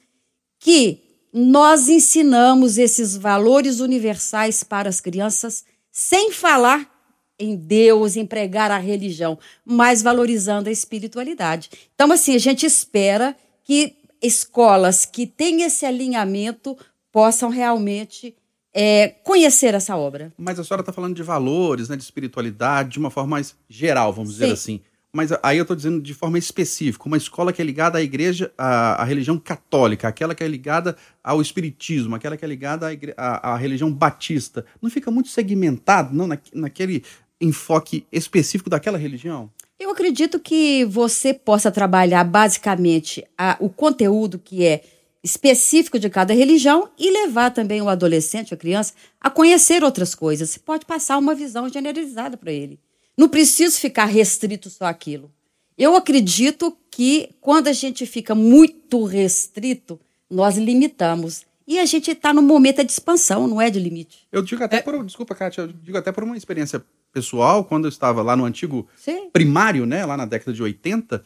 que 0.66 1.00
nós 1.32 1.90
ensinamos 1.90 2.80
esses 2.80 3.16
valores 3.16 3.80
universais 3.80 4.64
para 4.64 4.90
as 4.90 5.00
crianças 5.00 5.64
sem 5.92 6.32
falar 6.32 6.90
em 7.38 7.56
Deus, 7.56 8.16
em 8.16 8.26
pregar 8.26 8.72
a 8.72 8.80
religião, 8.80 9.38
mas 9.64 10.02
valorizando 10.02 10.68
a 10.68 10.72
espiritualidade. 10.72 11.70
Então, 11.94 12.12
assim, 12.12 12.34
a 12.34 12.40
gente 12.40 12.66
espera 12.66 13.36
que 13.64 13.94
escolas 14.20 15.06
que 15.06 15.28
têm 15.28 15.62
esse 15.62 15.86
alinhamento 15.86 16.76
possam 17.12 17.50
realmente 17.52 18.36
é, 18.74 19.10
conhecer 19.24 19.76
essa 19.76 19.96
obra. 19.96 20.34
Mas 20.36 20.60
a 20.60 20.64
senhora 20.64 20.82
está 20.82 20.92
falando 20.92 21.16
de 21.16 21.22
valores, 21.22 21.90
né, 21.90 21.96
de 21.96 22.02
espiritualidade, 22.02 22.94
de 22.94 22.98
uma 23.00 23.12
forma 23.12 23.30
mais 23.30 23.56
geral, 23.70 24.12
vamos 24.12 24.32
Sim. 24.32 24.40
dizer 24.40 24.52
assim. 24.52 24.82
Mas 25.16 25.30
aí 25.42 25.58
eu 25.58 25.62
estou 25.62 25.78
dizendo 25.78 26.02
de 26.02 26.14
forma 26.14 26.38
específica, 26.38 27.08
uma 27.08 27.16
escola 27.16 27.54
que 27.54 27.62
é 27.62 27.66
ligada 27.66 27.98
à 27.98 28.02
igreja, 28.02 28.52
à, 28.58 29.02
à, 29.02 29.06
religião 29.06 29.38
católica, 29.38 30.10
aquela 30.10 30.36
que 30.36 30.44
é 30.44 30.48
ligada 30.48 30.98
ao 31.24 31.42
espiritismo, 31.42 32.14
aquela 32.16 32.36
que 32.36 32.44
é 32.44 32.48
ligada 32.50 32.88
à, 32.90 32.92
à, 33.16 33.54
à 33.54 33.56
religião 33.56 33.90
batista. 33.90 34.66
Não 34.82 34.90
fica 34.90 35.10
muito 35.10 35.30
segmentado, 35.30 36.14
não, 36.14 36.28
na, 36.28 36.38
naquele 36.54 37.02
enfoque 37.40 38.06
específico 38.12 38.70
daquela 38.70 38.98
religião? 38.98 39.50
Eu 39.80 39.90
acredito 39.90 40.38
que 40.38 40.84
você 40.84 41.34
possa 41.34 41.72
trabalhar 41.72 42.26
basicamente 42.26 43.26
a, 43.38 43.56
o 43.62 43.70
conteúdo 43.70 44.38
que 44.38 44.66
é 44.66 44.84
específico 45.24 45.98
de 45.98 46.10
cada 46.10 46.34
religião 46.34 46.90
e 47.00 47.10
levar 47.10 47.52
também 47.52 47.82
o 47.82 47.88
adolescente, 47.88 48.54
a 48.54 48.58
criança, 48.58 48.94
a 49.22 49.30
conhecer 49.30 49.82
outras 49.82 50.14
coisas. 50.14 50.50
Você 50.50 50.60
pode 50.60 50.86
passar 50.86 51.18
uma 51.18 51.34
visão 51.34 51.70
generalizada 51.70 52.36
para 52.36 52.52
ele. 52.52 52.78
Não 53.18 53.30
preciso 53.30 53.80
ficar 53.80 54.06
restrito 54.06 54.70
só 54.70 54.86
aquilo. 54.86 55.32
Eu 55.78 55.96
acredito 55.96 56.78
que 56.90 57.30
quando 57.42 57.68
a 57.68 57.74
gente 57.74 58.06
fica 58.06 58.34
muito 58.34 59.04
restrito, 59.04 60.00
nós 60.30 60.58
limitamos. 60.58 61.46
E 61.68 61.80
a 61.80 61.86
gente 61.86 62.12
está 62.12 62.34
no 62.34 62.42
momento 62.42 62.84
de 62.84 62.92
expansão, 62.92 63.48
não 63.48 63.60
é 63.60 63.70
de 63.70 63.80
limite. 63.80 64.28
Eu 64.32 64.42
digo 64.42 64.64
até 64.64 64.78
é. 64.78 64.82
por. 64.82 65.04
Desculpa, 65.04 65.34
Kátia, 65.34 65.62
eu 65.62 65.68
digo 65.68 65.98
até 65.98 66.12
por 66.12 66.24
uma 66.24 66.38
experiência 66.38 66.84
pessoal, 67.12 67.66
quando 67.66 67.86
eu 67.86 67.90
estava 67.90 68.22
lá 68.22 68.36
no 68.36 68.46
antigo 68.46 68.88
Sim. 68.96 69.30
primário, 69.32 69.86
né, 69.86 70.06
lá 70.06 70.16
na 70.16 70.26
década 70.26 70.54
de 70.54 70.62
80, 70.62 71.24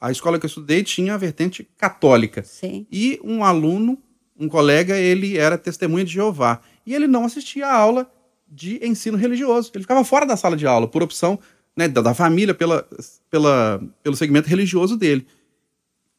a 0.00 0.10
escola 0.10 0.38
que 0.38 0.46
eu 0.46 0.48
estudei 0.48 0.82
tinha 0.82 1.14
a 1.14 1.18
vertente 1.18 1.68
católica. 1.76 2.42
Sim. 2.42 2.86
E 2.90 3.20
um 3.22 3.44
aluno, 3.44 3.98
um 4.38 4.48
colega, 4.48 4.96
ele 4.96 5.36
era 5.36 5.58
testemunha 5.58 6.04
de 6.04 6.12
Jeová. 6.12 6.62
e 6.86 6.94
ele 6.94 7.06
não 7.06 7.24
assistia 7.24 7.66
a 7.66 7.74
aula 7.74 8.10
de 8.50 8.84
ensino 8.86 9.16
religioso. 9.16 9.70
Ele 9.74 9.84
ficava 9.84 10.04
fora 10.04 10.26
da 10.26 10.36
sala 10.36 10.56
de 10.56 10.66
aula, 10.66 10.88
por 10.88 11.02
opção 11.02 11.38
né, 11.76 11.86
da, 11.86 12.00
da, 12.00 12.14
família, 12.14 12.54
pela, 12.54 12.86
pela, 13.30 13.80
pelo 14.02 14.16
segmento 14.16 14.48
religioso 14.48 14.96
dele. 14.96 15.26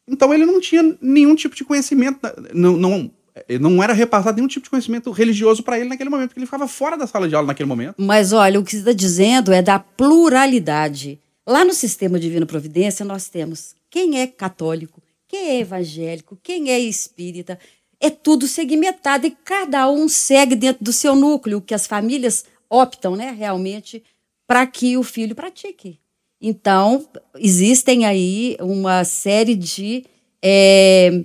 Então 0.07 0.33
ele 0.33 0.45
não 0.45 0.59
tinha 0.59 0.97
nenhum 1.01 1.35
tipo 1.35 1.55
de 1.55 1.63
conhecimento, 1.63 2.19
não, 2.53 2.75
não, 2.77 3.11
não 3.59 3.83
era 3.83 3.93
repassado 3.93 4.35
nenhum 4.37 4.47
tipo 4.47 4.63
de 4.63 4.69
conhecimento 4.69 5.11
religioso 5.11 5.63
para 5.63 5.79
ele 5.79 5.89
naquele 5.89 6.09
momento, 6.09 6.29
porque 6.29 6.39
ele 6.39 6.47
ficava 6.47 6.67
fora 6.67 6.97
da 6.97 7.07
sala 7.07 7.27
de 7.27 7.35
aula 7.35 7.47
naquele 7.47 7.69
momento. 7.69 7.95
Mas 7.97 8.33
olha, 8.33 8.59
o 8.59 8.63
que 8.63 8.71
você 8.71 8.77
está 8.77 8.93
dizendo 8.93 9.51
é 9.51 9.61
da 9.61 9.79
pluralidade. 9.79 11.19
Lá 11.45 11.65
no 11.65 11.73
sistema 11.73 12.19
Divino 12.19 12.45
Providência, 12.45 13.05
nós 13.05 13.27
temos 13.27 13.75
quem 13.89 14.19
é 14.19 14.27
católico, 14.27 15.01
quem 15.27 15.49
é 15.49 15.59
evangélico, 15.59 16.37
quem 16.41 16.71
é 16.71 16.79
espírita. 16.79 17.57
É 18.01 18.09
tudo 18.09 18.47
segmentado 18.47 19.27
e 19.27 19.31
cada 19.31 19.89
um 19.89 20.09
segue 20.09 20.55
dentro 20.55 20.83
do 20.83 20.91
seu 20.91 21.15
núcleo, 21.15 21.61
que 21.61 21.73
as 21.73 21.85
famílias 21.85 22.45
optam 22.67 23.15
né, 23.15 23.29
realmente 23.31 24.03
para 24.47 24.65
que 24.65 24.97
o 24.97 25.03
filho 25.03 25.35
pratique. 25.35 25.99
Então, 26.41 27.07
existem 27.37 28.05
aí 28.05 28.57
uma 28.59 29.03
série 29.03 29.55
de, 29.55 30.03
é, 30.41 31.23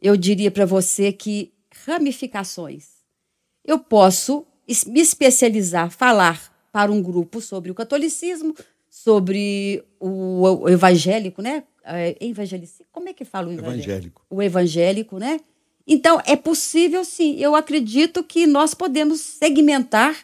eu 0.00 0.16
diria 0.16 0.50
para 0.50 0.64
você 0.64 1.12
que 1.12 1.52
ramificações. 1.84 2.86
Eu 3.62 3.78
posso 3.78 4.46
me 4.86 5.00
especializar, 5.00 5.90
falar 5.90 6.50
para 6.72 6.90
um 6.90 7.02
grupo 7.02 7.40
sobre 7.40 7.70
o 7.70 7.74
catolicismo, 7.74 8.54
sobre 8.88 9.84
o, 10.00 10.62
o 10.62 10.68
evangélico, 10.68 11.42
né? 11.42 11.64
É, 11.84 12.16
como 12.90 13.10
é 13.10 13.12
que 13.12 13.26
fala 13.26 13.48
o 13.48 13.52
evangélico? 13.52 13.82
evangélico? 13.82 14.26
O 14.30 14.42
evangélico, 14.42 15.18
né? 15.18 15.40
Então, 15.86 16.20
é 16.24 16.34
possível 16.34 17.04
sim. 17.04 17.36
Eu 17.36 17.54
acredito 17.54 18.22
que 18.22 18.46
nós 18.46 18.74
podemos 18.74 19.20
segmentar, 19.20 20.16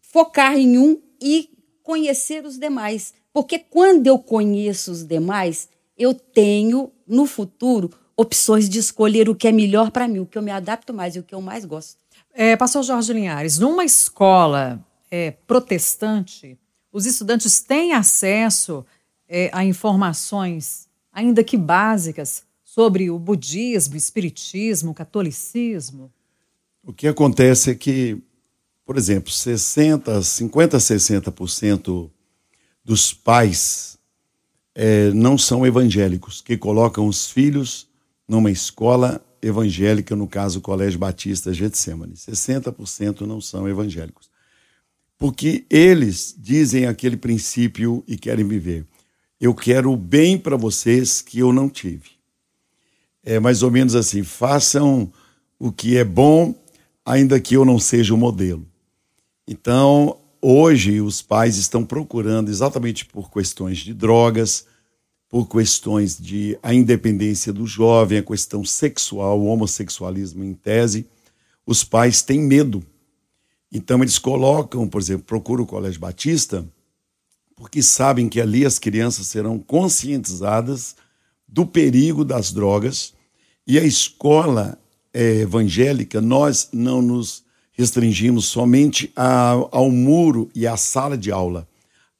focar 0.00 0.56
em 0.56 0.78
um 0.78 1.00
e 1.20 1.50
conhecer 1.82 2.44
os 2.44 2.58
demais. 2.58 3.14
Porque 3.32 3.58
quando 3.58 4.06
eu 4.06 4.18
conheço 4.18 4.92
os 4.92 5.04
demais, 5.04 5.68
eu 5.96 6.12
tenho, 6.12 6.92
no 7.06 7.26
futuro, 7.26 7.90
opções 8.16 8.68
de 8.68 8.78
escolher 8.78 9.28
o 9.28 9.34
que 9.34 9.48
é 9.48 9.52
melhor 9.52 9.90
para 9.90 10.06
mim, 10.06 10.20
o 10.20 10.26
que 10.26 10.36
eu 10.36 10.42
me 10.42 10.50
adapto 10.50 10.92
mais 10.92 11.16
e 11.16 11.18
o 11.18 11.22
que 11.22 11.34
eu 11.34 11.40
mais 11.40 11.64
gosto. 11.64 11.96
É, 12.34 12.56
Pastor 12.56 12.82
Jorge 12.82 13.12
Linhares, 13.12 13.58
numa 13.58 13.84
escola 13.84 14.84
é, 15.10 15.32
protestante, 15.46 16.58
os 16.92 17.06
estudantes 17.06 17.60
têm 17.60 17.92
acesso 17.92 18.84
é, 19.28 19.50
a 19.52 19.64
informações, 19.64 20.88
ainda 21.12 21.42
que 21.42 21.56
básicas, 21.56 22.44
sobre 22.74 23.10
o 23.10 23.18
budismo, 23.18 23.96
espiritismo, 23.96 24.94
catolicismo? 24.94 26.10
O 26.82 26.90
que 26.90 27.06
acontece 27.06 27.70
é 27.70 27.74
que, 27.74 28.16
por 28.86 28.96
exemplo, 28.96 29.30
60, 29.30 30.22
50, 30.22 30.78
60% 30.78 32.10
dos 32.82 33.12
pais 33.12 33.98
é, 34.74 35.10
não 35.10 35.36
são 35.36 35.66
evangélicos, 35.66 36.40
que 36.40 36.56
colocam 36.56 37.06
os 37.06 37.30
filhos 37.30 37.86
numa 38.26 38.50
escola 38.50 39.22
evangélica, 39.42 40.16
no 40.16 40.26
caso 40.26 40.60
o 40.60 40.62
Colégio 40.62 40.98
Batista 40.98 41.52
Getsemane. 41.52 42.14
60% 42.14 43.20
não 43.22 43.40
são 43.40 43.68
evangélicos 43.68 44.32
porque 45.18 45.64
eles 45.70 46.34
dizem 46.36 46.86
aquele 46.86 47.16
princípio 47.16 48.02
e 48.08 48.18
querem 48.18 48.44
viver. 48.44 48.84
Eu 49.40 49.54
quero 49.54 49.92
o 49.92 49.96
bem 49.96 50.36
para 50.36 50.56
vocês 50.56 51.22
que 51.22 51.38
eu 51.38 51.52
não 51.52 51.68
tive. 51.68 52.21
É 53.24 53.38
mais 53.38 53.62
ou 53.62 53.70
menos 53.70 53.94
assim: 53.94 54.22
façam 54.22 55.12
o 55.58 55.70
que 55.70 55.96
é 55.96 56.04
bom, 56.04 56.54
ainda 57.04 57.40
que 57.40 57.54
eu 57.54 57.64
não 57.64 57.78
seja 57.78 58.14
o 58.14 58.18
modelo. 58.18 58.66
Então, 59.46 60.18
hoje, 60.40 61.00
os 61.00 61.22
pais 61.22 61.56
estão 61.56 61.84
procurando, 61.84 62.48
exatamente 62.48 63.04
por 63.04 63.30
questões 63.30 63.78
de 63.78 63.92
drogas, 63.92 64.66
por 65.28 65.48
questões 65.48 66.18
de 66.18 66.58
a 66.62 66.74
independência 66.74 67.52
do 67.52 67.66
jovem, 67.66 68.18
a 68.18 68.22
questão 68.22 68.64
sexual, 68.64 69.40
o 69.40 69.46
homossexualismo 69.46 70.44
em 70.44 70.54
tese, 70.54 71.06
os 71.66 71.84
pais 71.84 72.22
têm 72.22 72.40
medo 72.40 72.84
então 73.72 74.02
eles 74.02 74.18
colocam, 74.18 74.86
por 74.86 75.00
exemplo, 75.00 75.24
procuram 75.24 75.64
o 75.64 75.66
Colégio 75.66 75.98
Batista, 75.98 76.68
porque 77.56 77.82
sabem 77.82 78.28
que 78.28 78.40
ali 78.40 78.66
as 78.66 78.78
crianças 78.78 79.28
serão 79.28 79.58
conscientizadas 79.58 80.94
do 81.52 81.66
perigo 81.66 82.24
das 82.24 82.50
drogas 82.50 83.12
e 83.66 83.78
a 83.78 83.84
escola 83.84 84.78
é, 85.12 85.40
evangélica, 85.40 86.18
nós 86.18 86.70
não 86.72 87.02
nos 87.02 87.44
restringimos 87.72 88.46
somente 88.46 89.12
ao 89.14 89.90
muro 89.90 90.50
e 90.54 90.66
à 90.66 90.78
sala 90.78 91.16
de 91.16 91.30
aula. 91.30 91.68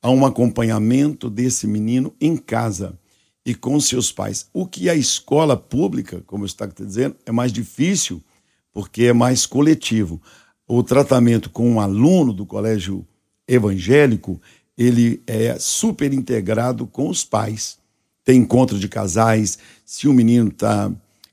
Há 0.02 0.10
um 0.10 0.26
acompanhamento 0.26 1.30
desse 1.30 1.66
menino 1.66 2.12
em 2.20 2.36
casa 2.36 2.98
e 3.44 3.54
com 3.54 3.80
seus 3.80 4.12
pais. 4.12 4.48
O 4.52 4.66
que 4.66 4.90
a 4.90 4.94
escola 4.94 5.56
pública, 5.56 6.22
como 6.26 6.44
eu 6.44 6.46
estava 6.46 6.72
dizendo, 6.76 7.16
é 7.24 7.32
mais 7.32 7.52
difícil 7.52 8.22
porque 8.70 9.04
é 9.04 9.12
mais 9.14 9.46
coletivo 9.46 10.20
o 10.66 10.82
tratamento 10.82 11.48
com 11.48 11.70
um 11.70 11.80
aluno 11.80 12.32
do 12.32 12.44
colégio 12.44 13.06
evangélico, 13.48 14.40
ele 14.76 15.22
é 15.26 15.58
super 15.58 16.12
integrado 16.12 16.86
com 16.86 17.08
os 17.08 17.24
pais. 17.24 17.78
Tem 18.24 18.38
encontro 18.38 18.78
de 18.78 18.88
casais, 18.88 19.58
se 19.84 20.06
o 20.06 20.12
menino 20.12 20.48
está 20.48 20.90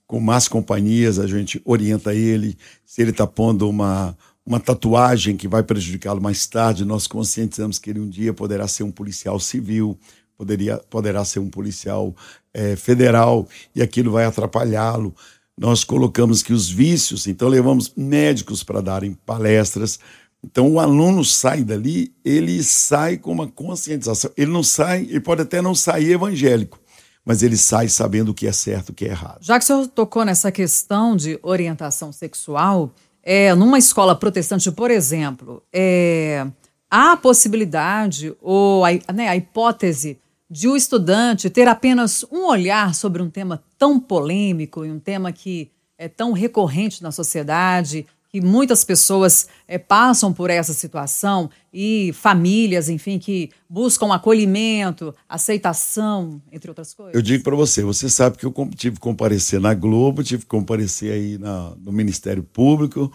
com 0.08 0.20
más 0.20 0.48
companhias, 0.48 1.20
a 1.20 1.28
gente 1.28 1.62
orienta 1.64 2.14
ele. 2.14 2.58
Se 2.86 3.02
ele 3.02 3.12
está 3.12 3.28
pondo 3.28 3.70
uma, 3.70 4.18
uma 4.46 4.60
tatuagem 4.60 5.38
que 5.38 5.48
vai 5.48 5.62
prejudicá-lo 5.62 6.22
mais 6.22 6.48
tarde, 6.48 6.84
nós 6.84 7.06
conscientizamos 7.06 7.78
que 7.78 7.92
ele 7.92 8.00
um 8.00 8.10
dia 8.10 8.34
poderá 8.34 8.68
ser 8.68 8.84
um 8.84 8.92
policial 8.92 9.40
civil, 9.40 9.98
poderia, 10.36 10.78
poderá 10.90 11.24
ser 11.24 11.40
um 11.40 11.50
policial 11.50 12.16
é, 12.54 12.76
federal, 12.76 13.48
e 13.76 13.82
aquilo 13.82 14.12
vai 14.12 14.26
atrapalhá-lo 14.26 15.16
nós 15.60 15.84
colocamos 15.84 16.42
que 16.42 16.54
os 16.54 16.70
vícios, 16.70 17.28
então 17.28 17.50
levamos 17.50 17.92
médicos 17.94 18.64
para 18.64 18.80
darem 18.80 19.14
palestras. 19.26 20.00
Então 20.44 20.74
o 20.74 20.80
aluno 20.80 21.24
sai 21.24 21.64
dali, 21.64 22.14
ele 22.24 22.64
sai 22.64 23.18
com 23.18 23.32
uma 23.32 23.48
conscientização. 23.48 24.32
Ele 24.38 24.52
não 24.52 24.64
sai, 24.64 25.02
ele 25.02 25.20
pode 25.20 25.42
até 25.42 25.62
não 25.62 25.76
sair 25.76 26.14
evangélico, 26.14 26.80
mas 27.26 27.44
ele 27.44 27.58
sai 27.58 27.90
sabendo 27.90 28.30
o 28.30 28.34
que 28.34 28.48
é 28.48 28.52
certo 28.52 28.90
e 28.90 28.92
o 28.92 28.96
que 28.96 29.06
é 29.06 29.10
errado. 29.10 29.40
Já 29.42 29.58
que 29.58 29.64
o 29.64 29.68
senhor 29.68 29.88
tocou 29.88 30.24
nessa 30.24 30.52
questão 30.52 31.16
de 31.16 31.38
orientação 31.44 32.12
sexual, 32.12 32.92
é, 33.22 33.54
numa 33.54 33.78
escola 33.78 34.16
protestante, 34.16 34.72
por 34.72 34.90
exemplo, 34.90 35.62
é, 35.74 36.48
há 36.90 37.12
a 37.12 37.18
possibilidade 37.18 38.34
ou 38.42 38.86
a, 38.86 39.14
né, 39.14 39.28
a 39.28 39.36
hipótese 39.36 40.18
de 40.50 40.68
o 40.68 40.76
estudante 40.76 41.50
ter 41.50 41.68
apenas 41.68 42.26
um 42.32 42.48
olhar 42.48 42.96
sobre 42.96 43.22
um 43.22 43.30
tema 43.30 43.62
tão 43.78 44.00
polêmico 44.00 44.84
e 44.84 44.92
um 44.92 45.00
tema 45.00 45.32
que 45.32 45.70
é 45.98 46.08
tão 46.08 46.32
recorrente 46.32 47.04
na 47.04 47.12
sociedade, 47.12 48.08
que 48.30 48.40
muitas 48.40 48.84
pessoas 48.84 49.48
é, 49.68 49.80
passam 49.80 50.32
por 50.32 50.52
essa 50.52 50.72
situação 50.72 51.50
e 51.74 52.12
famílias, 52.14 52.88
enfim, 52.88 53.18
que 53.18 53.50
buscam 53.68 54.14
acolhimento, 54.14 55.14
aceitação, 55.28 56.40
entre 56.52 56.70
outras 56.70 56.94
coisas? 56.94 57.16
Eu 57.16 57.22
digo 57.24 57.44
para 57.44 57.56
você, 57.56 57.84
você 57.84 58.08
sabe 58.08 58.38
que 58.38 58.46
eu 58.46 58.54
tive 58.76 58.96
que 58.98 59.02
comparecer 59.02 59.60
na 59.60 59.74
Globo, 59.74 60.24
tive 60.24 60.44
que 60.44 60.50
comparecer 60.50 61.12
aí 61.12 61.38
na, 61.40 61.74
no 61.82 61.92
Ministério 61.92 62.44
Público, 62.44 63.12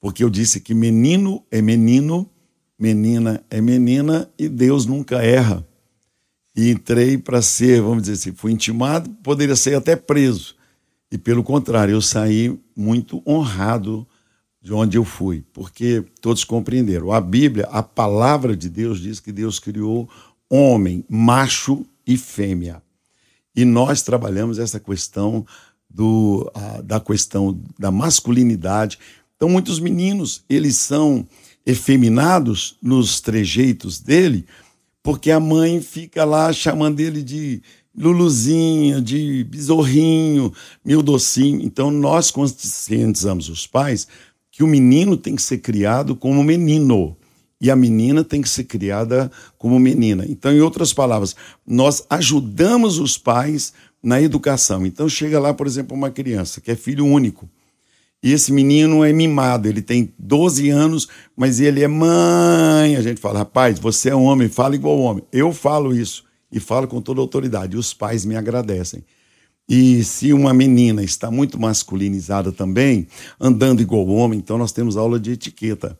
porque 0.00 0.24
eu 0.24 0.28
disse 0.28 0.60
que 0.60 0.74
menino 0.74 1.44
é 1.50 1.62
menino, 1.62 2.28
menina 2.76 3.44
é 3.48 3.60
menina 3.60 4.28
e 4.36 4.48
Deus 4.48 4.84
nunca 4.84 5.22
erra 5.22 5.64
e 6.56 6.70
entrei 6.70 7.16
para 7.16 7.40
ser, 7.40 7.82
vamos 7.82 8.04
dizer 8.04 8.14
assim, 8.14 8.32
fui 8.36 8.50
intimado, 8.50 9.10
poderia 9.22 9.54
ser 9.54 9.76
até 9.76 9.94
preso. 9.94 10.56
E 11.12 11.16
pelo 11.16 11.44
contrário, 11.44 11.92
eu 11.92 12.02
saí 12.02 12.58
muito 12.74 13.22
honrado 13.24 14.06
de 14.66 14.74
onde 14.74 14.98
eu 14.98 15.04
fui, 15.04 15.44
porque 15.52 16.04
todos 16.20 16.42
compreenderam. 16.42 17.12
A 17.12 17.20
Bíblia, 17.20 17.68
a 17.70 17.84
palavra 17.84 18.56
de 18.56 18.68
Deus 18.68 18.98
diz 18.98 19.20
que 19.20 19.30
Deus 19.30 19.60
criou 19.60 20.10
homem, 20.50 21.04
macho 21.08 21.86
e 22.04 22.16
fêmea. 22.16 22.82
E 23.54 23.64
nós 23.64 24.02
trabalhamos 24.02 24.58
essa 24.58 24.80
questão 24.80 25.46
do, 25.88 26.50
a, 26.52 26.80
da 26.82 26.98
questão 26.98 27.56
da 27.78 27.92
masculinidade. 27.92 28.98
Então, 29.36 29.48
muitos 29.48 29.78
meninos, 29.78 30.42
eles 30.50 30.76
são 30.78 31.24
efeminados 31.64 32.76
nos 32.82 33.20
trejeitos 33.20 34.00
dele, 34.00 34.46
porque 35.00 35.30
a 35.30 35.38
mãe 35.38 35.80
fica 35.80 36.24
lá 36.24 36.52
chamando 36.52 36.98
ele 36.98 37.22
de 37.22 37.62
Luluzinho, 37.96 39.00
de 39.00 39.44
besorrinho, 39.44 40.52
meu 40.84 41.02
docinho. 41.02 41.62
Então 41.62 41.90
nós 41.90 42.30
conscientizamos 42.30 43.48
os 43.48 43.66
pais 43.66 44.06
que 44.56 44.64
o 44.64 44.66
menino 44.66 45.18
tem 45.18 45.36
que 45.36 45.42
ser 45.42 45.58
criado 45.58 46.16
como 46.16 46.42
menino 46.42 47.14
e 47.60 47.70
a 47.70 47.76
menina 47.76 48.24
tem 48.24 48.40
que 48.40 48.48
ser 48.48 48.64
criada 48.64 49.30
como 49.58 49.78
menina. 49.78 50.24
Então, 50.26 50.50
em 50.50 50.60
outras 50.60 50.94
palavras, 50.94 51.36
nós 51.66 52.06
ajudamos 52.08 52.98
os 52.98 53.18
pais 53.18 53.74
na 54.02 54.18
educação. 54.18 54.86
Então 54.86 55.10
chega 55.10 55.38
lá, 55.38 55.52
por 55.52 55.66
exemplo, 55.66 55.94
uma 55.94 56.10
criança 56.10 56.58
que 56.62 56.70
é 56.70 56.74
filho 56.74 57.04
único 57.04 57.46
E 58.22 58.32
esse 58.32 58.50
menino 58.50 59.04
é 59.04 59.12
mimado, 59.12 59.68
ele 59.68 59.82
tem 59.82 60.14
12 60.18 60.70
anos, 60.70 61.06
mas 61.36 61.60
ele 61.60 61.82
é 61.82 61.88
mãe. 61.88 62.96
A 62.96 63.02
gente 63.02 63.20
fala, 63.20 63.40
rapaz, 63.40 63.78
você 63.78 64.08
é 64.08 64.14
homem, 64.14 64.48
fala 64.48 64.74
igual 64.74 64.98
homem. 65.00 65.22
Eu 65.30 65.52
falo 65.52 65.94
isso 65.94 66.24
e 66.50 66.58
falo 66.58 66.88
com 66.88 67.02
toda 67.02 67.20
autoridade. 67.20 67.76
Os 67.76 67.92
pais 67.92 68.24
me 68.24 68.36
agradecem. 68.36 69.04
E 69.68 70.04
se 70.04 70.32
uma 70.32 70.54
menina 70.54 71.02
está 71.02 71.30
muito 71.30 71.58
masculinizada 71.58 72.52
também, 72.52 73.08
andando 73.40 73.82
igual 73.82 74.06
homem, 74.06 74.38
então 74.38 74.56
nós 74.56 74.72
temos 74.72 74.96
aula 74.96 75.18
de 75.18 75.32
etiqueta. 75.32 75.98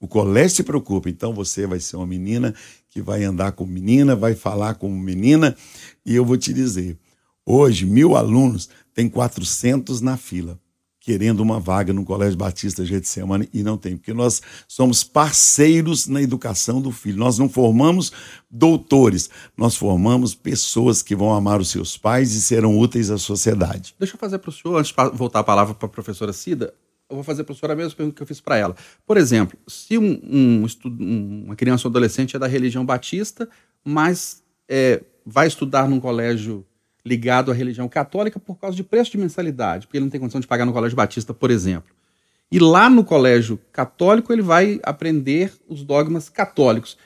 O 0.00 0.08
colégio 0.08 0.56
se 0.56 0.62
preocupa, 0.64 1.08
então 1.08 1.32
você 1.32 1.66
vai 1.66 1.78
ser 1.78 1.96
uma 1.96 2.06
menina 2.06 2.54
que 2.90 3.00
vai 3.00 3.24
andar 3.24 3.52
com 3.52 3.64
menina, 3.64 4.16
vai 4.16 4.34
falar 4.34 4.74
como 4.74 4.98
menina, 4.98 5.56
e 6.04 6.14
eu 6.14 6.24
vou 6.24 6.36
te 6.36 6.52
dizer, 6.52 6.98
hoje 7.46 7.86
mil 7.86 8.16
alunos 8.16 8.68
tem 8.92 9.08
400 9.08 10.00
na 10.00 10.16
fila 10.16 10.58
querendo 11.04 11.40
uma 11.40 11.60
vaga 11.60 11.92
no 11.92 12.02
Colégio 12.02 12.38
Batista 12.38 12.82
Getsemane 12.82 13.46
e 13.52 13.62
não 13.62 13.76
tem, 13.76 13.94
porque 13.94 14.14
nós 14.14 14.40
somos 14.66 15.04
parceiros 15.04 16.06
na 16.06 16.22
educação 16.22 16.80
do 16.80 16.90
filho. 16.90 17.18
Nós 17.18 17.38
não 17.38 17.46
formamos 17.46 18.10
doutores, 18.50 19.28
nós 19.54 19.76
formamos 19.76 20.34
pessoas 20.34 21.02
que 21.02 21.14
vão 21.14 21.34
amar 21.34 21.60
os 21.60 21.68
seus 21.68 21.98
pais 21.98 22.34
e 22.34 22.40
serão 22.40 22.78
úteis 22.78 23.10
à 23.10 23.18
sociedade. 23.18 23.94
Deixa 23.98 24.14
eu 24.14 24.18
fazer 24.18 24.38
para 24.38 24.48
o 24.48 24.52
senhor, 24.52 24.78
antes 24.78 24.92
de 24.92 25.16
voltar 25.18 25.40
a 25.40 25.44
palavra 25.44 25.74
para 25.74 25.84
a 25.84 25.90
professora 25.90 26.32
Cida, 26.32 26.72
eu 27.10 27.16
vou 27.16 27.22
fazer 27.22 27.44
para 27.44 27.52
a 27.52 27.56
senhora 27.56 27.74
a 27.74 27.76
mesma 27.76 27.94
pergunta 27.94 28.16
que 28.16 28.22
eu 28.22 28.26
fiz 28.26 28.40
para 28.40 28.56
ela. 28.56 28.74
Por 29.06 29.18
exemplo, 29.18 29.58
se 29.68 29.98
um, 29.98 30.20
um 30.24 30.64
estudo, 30.64 31.04
uma 31.04 31.54
criança 31.54 31.86
ou 31.86 31.90
adolescente 31.90 32.34
é 32.34 32.38
da 32.38 32.46
religião 32.46 32.82
batista, 32.82 33.46
mas 33.84 34.42
é, 34.66 35.02
vai 35.26 35.46
estudar 35.48 35.86
num 35.86 36.00
colégio 36.00 36.64
ligado 37.04 37.50
à 37.50 37.54
religião 37.54 37.88
católica 37.88 38.40
por 38.40 38.58
causa 38.58 38.76
de 38.76 38.82
preço 38.82 39.12
de 39.12 39.18
mensalidade, 39.18 39.86
porque 39.86 39.98
ele 39.98 40.04
não 40.04 40.10
tem 40.10 40.20
condição 40.20 40.40
de 40.40 40.46
pagar 40.46 40.64
no 40.64 40.72
colégio 40.72 40.96
batista, 40.96 41.34
por 41.34 41.50
exemplo. 41.50 41.94
E 42.50 42.58
lá 42.58 42.88
no 42.88 43.04
colégio 43.04 43.58
católico 43.72 44.32
ele 44.32 44.42
vai 44.42 44.80
aprender 44.82 45.52
os 45.68 45.82
dogmas 45.82 46.28
católicos. 46.28 46.96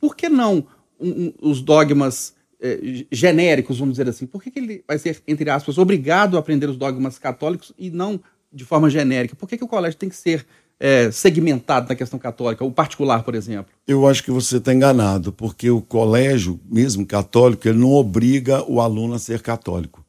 Por 0.00 0.16
que 0.16 0.28
não 0.28 0.66
um, 0.98 1.08
um, 1.08 1.32
os 1.42 1.60
dogmas 1.60 2.34
eh, 2.60 3.04
genéricos, 3.10 3.78
vamos 3.78 3.94
dizer 3.94 4.08
assim? 4.08 4.26
Por 4.26 4.42
que, 4.42 4.50
que, 4.50 4.58
ele 4.58 4.84
vai 4.86 4.98
ser, 4.98 5.20
entre 5.26 5.50
aspas, 5.50 5.78
obrigado 5.78 6.36
a 6.36 6.40
aprender 6.40 6.68
os 6.68 6.76
dogmas 6.76 7.18
católicos 7.18 7.72
e 7.76 7.90
não 7.90 8.20
de 8.52 8.64
forma 8.64 8.88
genérica? 8.88 9.34
Por 9.34 9.48
que, 9.48 9.58
que 9.58 9.64
o 9.64 9.68
colégio 9.68 9.98
tem 9.98 10.08
que 10.08 10.16
ser 10.16 10.46
é, 10.82 11.12
segmentado 11.12 11.88
na 11.88 11.94
questão 11.94 12.18
católica, 12.18 12.64
o 12.64 12.72
particular, 12.72 13.22
por 13.22 13.36
exemplo? 13.36 13.72
Eu 13.86 14.04
acho 14.08 14.24
que 14.24 14.32
você 14.32 14.56
está 14.56 14.74
enganado, 14.74 15.32
porque 15.32 15.70
o 15.70 15.80
colégio, 15.80 16.58
mesmo 16.68 17.06
católico, 17.06 17.68
ele 17.68 17.78
não 17.78 17.92
obriga 17.92 18.68
o 18.68 18.80
aluno 18.80 19.14
a 19.14 19.18
ser 19.20 19.42
católico. 19.42 20.04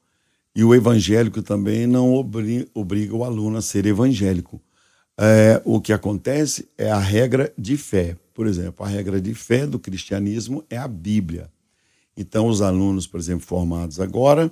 E 0.56 0.64
o 0.64 0.74
evangélico 0.74 1.44
também 1.44 1.86
não 1.86 2.16
obriga, 2.16 3.16
o 3.16 3.24
aluno 3.24 3.58
a 3.58 3.62
ser 3.62 3.86
evangélico. 3.86 4.60
É, 5.16 5.62
o 5.64 5.80
que 5.80 5.94
acontece 5.94 6.68
é 6.76 6.90
a 6.90 6.98
regra 6.98 7.54
de 7.56 7.78
fé. 7.78 8.18
Por 8.34 8.48
exemplo, 8.48 8.84
a 8.84 8.90
regra 8.90 9.22
de 9.22 9.36
fé 9.36 9.68
do 9.68 9.78
cristianismo 9.78 10.64
é 10.72 10.78
a 10.78 10.88
Bíblia. 10.88 11.52
Então, 12.18 12.48
os 12.48 12.64
alunos, 12.64 13.06
por 13.06 13.20
exemplo, 13.20 13.46
formados 13.46 14.00
agora, 14.00 14.52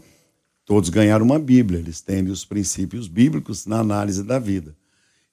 todos 0.68 0.90
ganharam 0.90 1.26
uma 1.26 1.40
Bíblia, 1.40 1.80
eles 1.80 2.00
têm 2.00 2.30
os 2.30 2.46
princípios 2.46 3.08
bíblicos 3.08 3.66
na 3.66 3.80
análise 3.80 4.24
da 4.24 4.38
vida. 4.38 4.76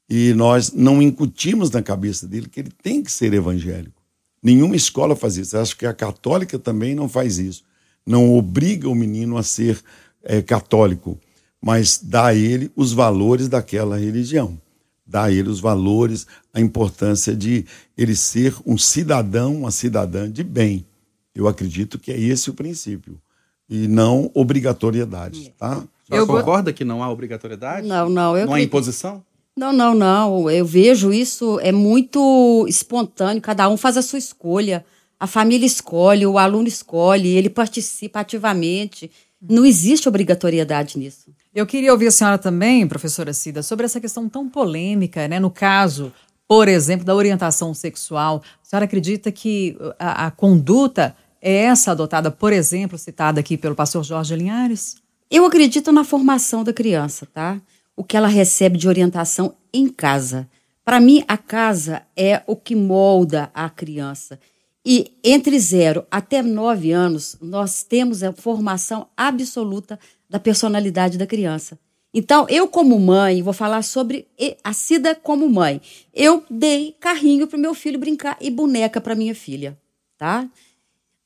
E 0.08 0.32
nós 0.34 0.72
não 0.72 1.02
incutimos 1.02 1.70
na 1.70 1.82
cabeça 1.82 2.26
dele 2.26 2.48
que 2.48 2.60
ele 2.60 2.72
tem 2.82 3.02
que 3.02 3.12
ser 3.12 3.32
evangélico. 3.34 4.00
Nenhuma 4.42 4.76
escola 4.76 5.14
faz 5.14 5.36
isso. 5.36 5.56
Eu 5.56 5.60
acho 5.60 5.76
que 5.76 5.84
a 5.84 5.92
católica 5.92 6.58
também 6.58 6.94
não 6.94 7.08
faz 7.08 7.38
isso. 7.38 7.62
Não 8.06 8.34
obriga 8.34 8.88
o 8.88 8.94
menino 8.94 9.36
a 9.36 9.42
ser 9.42 9.78
é, 10.22 10.40
católico, 10.40 11.18
mas 11.60 12.00
dá 12.02 12.26
a 12.26 12.34
ele 12.34 12.70
os 12.74 12.92
valores 12.92 13.48
daquela 13.48 13.98
religião. 13.98 14.58
Dá 15.06 15.24
a 15.24 15.32
ele 15.32 15.48
os 15.48 15.60
valores, 15.60 16.26
a 16.52 16.60
importância 16.60 17.34
de 17.34 17.66
ele 17.96 18.14
ser 18.14 18.54
um 18.64 18.78
cidadão, 18.78 19.56
uma 19.56 19.70
cidadã 19.70 20.30
de 20.30 20.42
bem. 20.42 20.86
Eu 21.34 21.48
acredito 21.48 21.98
que 21.98 22.10
é 22.10 22.18
esse 22.18 22.50
o 22.50 22.54
princípio. 22.54 23.20
E 23.68 23.86
não 23.86 24.30
obrigatoriedade, 24.34 25.52
tá? 25.58 25.84
Você 26.08 26.26
concorda 26.26 26.72
que 26.72 26.84
não 26.84 27.02
há 27.02 27.10
obrigatoriedade? 27.10 27.86
Não, 27.86 28.08
não. 28.08 28.36
Eu 28.36 28.46
não 28.46 28.54
há 28.54 28.60
imposição? 28.62 29.22
Não, 29.58 29.72
não, 29.72 29.92
não. 29.92 30.48
Eu 30.48 30.64
vejo 30.64 31.12
isso 31.12 31.58
é 31.60 31.72
muito 31.72 32.64
espontâneo. 32.68 33.42
Cada 33.42 33.68
um 33.68 33.76
faz 33.76 33.96
a 33.96 34.02
sua 34.02 34.20
escolha. 34.20 34.84
A 35.18 35.26
família 35.26 35.66
escolhe, 35.66 36.24
o 36.24 36.38
aluno 36.38 36.68
escolhe, 36.68 37.36
ele 37.36 37.50
participa 37.50 38.20
ativamente. 38.20 39.10
Não 39.42 39.66
existe 39.66 40.08
obrigatoriedade 40.08 40.96
nisso. 40.96 41.34
Eu 41.52 41.66
queria 41.66 41.90
ouvir 41.90 42.06
a 42.06 42.10
senhora 42.12 42.38
também, 42.38 42.86
professora 42.86 43.32
Cida, 43.32 43.60
sobre 43.60 43.84
essa 43.84 44.00
questão 44.00 44.28
tão 44.28 44.48
polêmica, 44.48 45.26
né? 45.26 45.40
No 45.40 45.50
caso, 45.50 46.12
por 46.46 46.68
exemplo, 46.68 47.04
da 47.04 47.16
orientação 47.16 47.74
sexual. 47.74 48.40
A 48.62 48.64
senhora 48.64 48.84
acredita 48.84 49.32
que 49.32 49.76
a, 49.98 50.26
a 50.26 50.30
conduta 50.30 51.16
é 51.42 51.64
essa 51.64 51.90
adotada, 51.90 52.30
por 52.30 52.52
exemplo, 52.52 52.96
citada 52.96 53.40
aqui 53.40 53.56
pelo 53.56 53.74
pastor 53.74 54.04
Jorge 54.04 54.36
Linhares? 54.36 54.94
Eu 55.28 55.44
acredito 55.44 55.90
na 55.90 56.04
formação 56.04 56.62
da 56.62 56.72
criança, 56.72 57.26
tá? 57.26 57.60
O 57.98 58.04
que 58.04 58.16
ela 58.16 58.28
recebe 58.28 58.78
de 58.78 58.86
orientação 58.86 59.56
em 59.74 59.88
casa. 59.88 60.48
Para 60.84 61.00
mim, 61.00 61.24
a 61.26 61.36
casa 61.36 62.02
é 62.16 62.40
o 62.46 62.54
que 62.54 62.76
molda 62.76 63.50
a 63.52 63.68
criança. 63.68 64.38
E 64.86 65.18
entre 65.24 65.58
zero 65.58 66.06
até 66.08 66.40
nove 66.40 66.92
anos, 66.92 67.36
nós 67.42 67.82
temos 67.82 68.22
a 68.22 68.32
formação 68.32 69.08
absoluta 69.16 69.98
da 70.30 70.38
personalidade 70.38 71.18
da 71.18 71.26
criança. 71.26 71.76
Então, 72.14 72.46
eu, 72.48 72.68
como 72.68 72.96
mãe, 73.00 73.42
vou 73.42 73.52
falar 73.52 73.82
sobre 73.82 74.28
a 74.62 74.72
Cida 74.72 75.16
como 75.16 75.48
mãe. 75.48 75.80
Eu 76.14 76.44
dei 76.48 76.94
carrinho 77.00 77.48
para 77.48 77.56
o 77.56 77.60
meu 77.60 77.74
filho 77.74 77.98
brincar 77.98 78.36
e 78.40 78.48
boneca 78.48 79.00
para 79.00 79.16
minha 79.16 79.34
filha, 79.34 79.76
tá? 80.16 80.48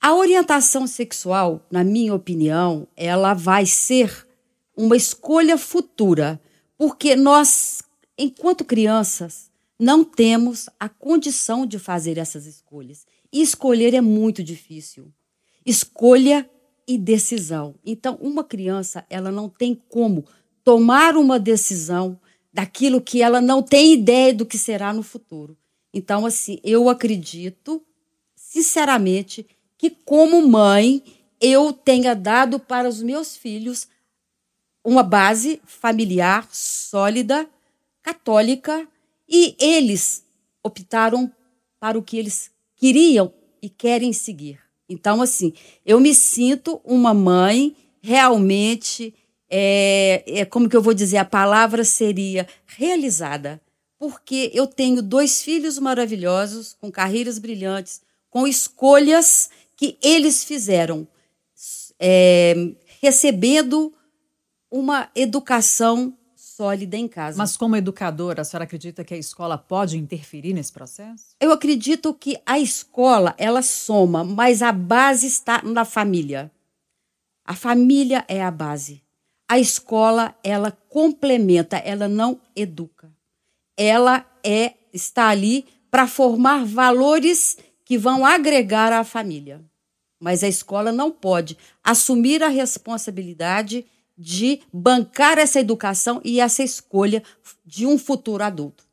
A 0.00 0.14
orientação 0.14 0.86
sexual, 0.86 1.66
na 1.70 1.84
minha 1.84 2.14
opinião, 2.14 2.88
ela 2.96 3.34
vai 3.34 3.66
ser 3.66 4.26
uma 4.74 4.96
escolha 4.96 5.58
futura 5.58 6.40
porque 6.82 7.14
nós, 7.14 7.80
enquanto 8.18 8.64
crianças, 8.64 9.48
não 9.78 10.02
temos 10.02 10.68
a 10.80 10.88
condição 10.88 11.64
de 11.64 11.78
fazer 11.78 12.18
essas 12.18 12.44
escolhas. 12.44 13.06
E 13.32 13.40
escolher 13.40 13.94
é 13.94 14.00
muito 14.00 14.42
difícil. 14.42 15.12
Escolha 15.64 16.50
e 16.84 16.98
decisão. 16.98 17.76
Então, 17.86 18.18
uma 18.20 18.42
criança, 18.42 19.06
ela 19.08 19.30
não 19.30 19.48
tem 19.48 19.80
como 19.88 20.24
tomar 20.64 21.16
uma 21.16 21.38
decisão 21.38 22.18
daquilo 22.52 23.00
que 23.00 23.22
ela 23.22 23.40
não 23.40 23.62
tem 23.62 23.92
ideia 23.92 24.34
do 24.34 24.44
que 24.44 24.58
será 24.58 24.92
no 24.92 25.04
futuro. 25.04 25.56
Então, 25.94 26.26
assim, 26.26 26.58
eu 26.64 26.88
acredito, 26.88 27.80
sinceramente, 28.34 29.46
que 29.78 29.88
como 29.88 30.44
mãe, 30.48 31.00
eu 31.40 31.72
tenha 31.72 32.12
dado 32.12 32.58
para 32.58 32.88
os 32.88 33.00
meus 33.00 33.36
filhos 33.36 33.86
uma 34.84 35.02
base 35.02 35.60
familiar 35.64 36.48
sólida, 36.50 37.48
católica, 38.02 38.86
e 39.28 39.54
eles 39.58 40.24
optaram 40.62 41.30
para 41.78 41.98
o 41.98 42.02
que 42.02 42.18
eles 42.18 42.50
queriam 42.76 43.32
e 43.60 43.68
querem 43.68 44.12
seguir. 44.12 44.58
Então, 44.88 45.22
assim, 45.22 45.52
eu 45.86 45.98
me 46.00 46.14
sinto 46.14 46.80
uma 46.84 47.14
mãe 47.14 47.74
realmente, 48.02 49.14
é, 49.48 50.22
é, 50.26 50.44
como 50.44 50.68
que 50.68 50.76
eu 50.76 50.82
vou 50.82 50.92
dizer, 50.92 51.18
a 51.18 51.24
palavra 51.24 51.84
seria 51.84 52.46
realizada, 52.66 53.60
porque 53.98 54.50
eu 54.52 54.66
tenho 54.66 55.00
dois 55.00 55.42
filhos 55.42 55.78
maravilhosos, 55.78 56.76
com 56.80 56.90
carreiras 56.90 57.38
brilhantes, 57.38 58.02
com 58.28 58.46
escolhas 58.46 59.48
que 59.76 59.96
eles 60.02 60.42
fizeram, 60.42 61.06
é, 61.98 62.54
recebendo 63.00 63.92
uma 64.72 65.10
educação 65.14 66.16
sólida 66.34 66.96
em 66.96 67.06
casa. 67.06 67.36
Mas 67.36 67.56
como 67.56 67.76
educadora, 67.76 68.40
a 68.40 68.44
senhora 68.44 68.64
acredita 68.64 69.04
que 69.04 69.12
a 69.12 69.18
escola 69.18 69.58
pode 69.58 69.98
interferir 69.98 70.54
nesse 70.54 70.72
processo? 70.72 71.36
Eu 71.38 71.52
acredito 71.52 72.14
que 72.14 72.40
a 72.46 72.58
escola, 72.58 73.34
ela 73.36 73.60
soma, 73.62 74.24
mas 74.24 74.62
a 74.62 74.72
base 74.72 75.26
está 75.26 75.62
na 75.62 75.84
família. 75.84 76.50
A 77.44 77.54
família 77.54 78.24
é 78.26 78.42
a 78.42 78.50
base. 78.50 79.02
A 79.48 79.58
escola, 79.58 80.34
ela 80.42 80.70
complementa, 80.88 81.76
ela 81.76 82.08
não 82.08 82.40
educa. 82.56 83.12
Ela 83.76 84.24
é 84.42 84.74
está 84.92 85.28
ali 85.28 85.66
para 85.90 86.06
formar 86.06 86.64
valores 86.64 87.58
que 87.84 87.98
vão 87.98 88.24
agregar 88.24 88.92
à 88.92 89.04
família. 89.04 89.62
Mas 90.20 90.44
a 90.44 90.48
escola 90.48 90.92
não 90.92 91.10
pode 91.10 91.58
assumir 91.82 92.42
a 92.42 92.48
responsabilidade 92.48 93.84
de 94.16 94.60
bancar 94.72 95.38
essa 95.38 95.60
educação 95.60 96.20
e 96.24 96.40
essa 96.40 96.62
escolha 96.62 97.22
de 97.64 97.86
um 97.86 97.98
futuro 97.98 98.42
adulto. 98.42 98.84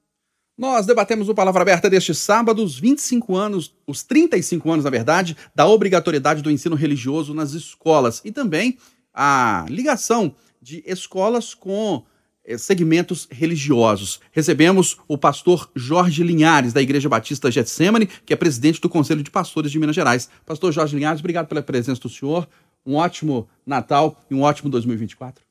Nós 0.59 0.85
debatemos 0.85 1.29
o 1.29 1.33
Palavra 1.33 1.61
Aberta 1.61 1.89
deste 1.89 2.13
sábado 2.13 2.61
os 2.61 2.77
25 2.77 3.33
anos, 3.33 3.73
os 3.87 4.03
35 4.03 4.69
anos, 4.69 4.83
na 4.83 4.91
verdade, 4.91 5.37
da 5.55 5.65
obrigatoriedade 5.65 6.41
do 6.41 6.51
ensino 6.51 6.75
religioso 6.75 7.33
nas 7.33 7.53
escolas 7.53 8.21
e 8.25 8.31
também 8.31 8.77
a 9.13 9.65
ligação 9.69 10.35
de 10.61 10.83
escolas 10.85 11.53
com 11.53 12.03
eh, 12.43 12.57
segmentos 12.57 13.25
religiosos. 13.31 14.19
Recebemos 14.31 14.97
o 15.07 15.17
pastor 15.17 15.69
Jorge 15.73 16.23
Linhares, 16.23 16.73
da 16.73 16.81
Igreja 16.81 17.07
Batista 17.07 17.49
Getsemane, 17.49 18.07
que 18.25 18.33
é 18.33 18.35
presidente 18.35 18.81
do 18.81 18.89
Conselho 18.89 19.23
de 19.23 19.31
Pastores 19.31 19.71
de 19.71 19.79
Minas 19.79 19.95
Gerais. 19.95 20.29
Pastor 20.45 20.73
Jorge 20.73 20.95
Linhares, 20.95 21.21
obrigado 21.21 21.47
pela 21.47 21.61
presença 21.61 22.01
do 22.01 22.09
senhor. 22.09 22.47
Um 22.85 22.95
ótimo 22.95 23.47
Natal 23.65 24.19
e 24.29 24.33
um 24.33 24.41
ótimo 24.41 24.69
2024. 24.69 25.43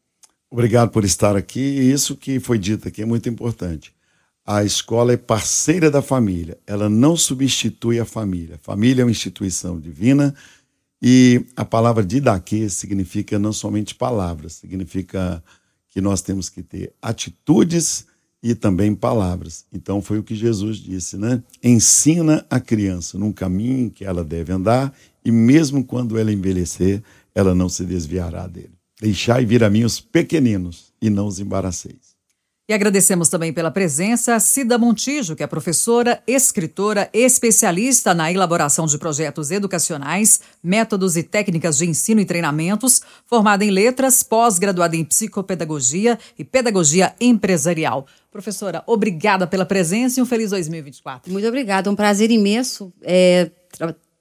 Obrigado 0.51 0.91
por 0.91 1.05
estar 1.05 1.37
aqui. 1.37 1.61
Isso 1.61 2.17
que 2.17 2.41
foi 2.41 2.59
dito 2.59 2.88
aqui 2.88 3.03
é 3.03 3.07
muito 3.07 3.29
importante. 3.29 3.93
A 4.45 4.64
escola 4.64 5.12
é 5.12 5.17
parceira 5.19 5.91
da 5.91 6.01
família, 6.01 6.57
ela 6.67 6.88
não 6.88 7.19
substitui 7.19 8.01
a 8.01 8.07
família. 8.07 8.59
Família 8.62 9.03
é 9.03 9.05
uma 9.05 9.11
instituição 9.11 9.79
divina 9.79 10.35
e 11.03 11.45
a 11.55 11.67
palavra 11.67 12.03
didaquê 12.03 12.67
significa 12.71 13.38
não 13.38 13.53
somente 13.53 13.95
palavras, 13.95 14.55
significa 14.55 15.45
que 15.91 16.01
nós 16.01 16.23
temos 16.23 16.49
que 16.49 16.62
ter 16.62 16.95
atitudes 17.03 18.07
e 18.43 18.55
também 18.55 18.95
palavras. 18.95 19.67
Então 19.71 20.01
foi 20.01 20.19
o 20.19 20.23
que 20.23 20.35
Jesus 20.35 20.79
disse, 20.79 21.19
né? 21.19 21.43
Ensina 21.62 22.47
a 22.49 22.59
criança 22.59 23.19
num 23.19 23.33
caminho 23.33 23.91
que 23.91 24.05
ela 24.05 24.25
deve 24.25 24.51
andar 24.51 24.95
e 25.23 25.31
mesmo 25.31 25.85
quando 25.85 26.19
ela 26.19 26.33
envelhecer, 26.33 27.03
ela 27.38 27.55
não 27.55 27.68
se 27.68 27.85
desviará 27.85 28.48
dele. 28.48 28.72
Deixai 29.01 29.46
vir 29.46 29.62
a 29.62 29.70
mim 29.70 29.85
os 29.85 30.01
pequeninos 30.01 30.92
e 31.01 31.09
não 31.09 31.29
os 31.29 31.38
embaraceis. 31.38 32.18
E 32.68 32.74
agradecemos 32.74 33.29
também 33.29 33.53
pela 33.53 33.70
presença 33.70 34.38
Cida 34.40 34.77
Montijo, 34.77 35.37
que 35.37 35.42
é 35.44 35.46
professora, 35.46 36.20
escritora, 36.27 37.09
especialista 37.14 38.12
na 38.12 38.31
elaboração 38.31 38.87
de 38.87 38.98
projetos 38.98 39.53
educacionais, 39.53 40.40
métodos 40.62 41.16
e 41.16 41.22
técnicas 41.22 41.79
de 41.79 41.87
ensino 41.87 42.20
e 42.20 42.27
treinamentos, 42.27 43.01
formada 43.24 43.64
em 43.64 43.70
letras, 43.70 44.24
pós-graduada 44.24 44.96
em 44.96 45.05
psicopedagogia 45.05 46.18
e 46.37 46.44
pedagogia 46.44 47.14
empresarial. 47.20 48.05
Professora, 48.33 48.83
obrigada 48.85 49.46
pela 49.46 49.64
presença 49.64 50.18
e 50.18 50.22
um 50.22 50.27
feliz 50.27 50.51
2024. 50.51 51.33
Muito 51.33 51.46
obrigada, 51.46 51.88
um 51.88 51.96
prazer 51.96 52.33
imenso 52.33 52.92
é, 53.01 53.51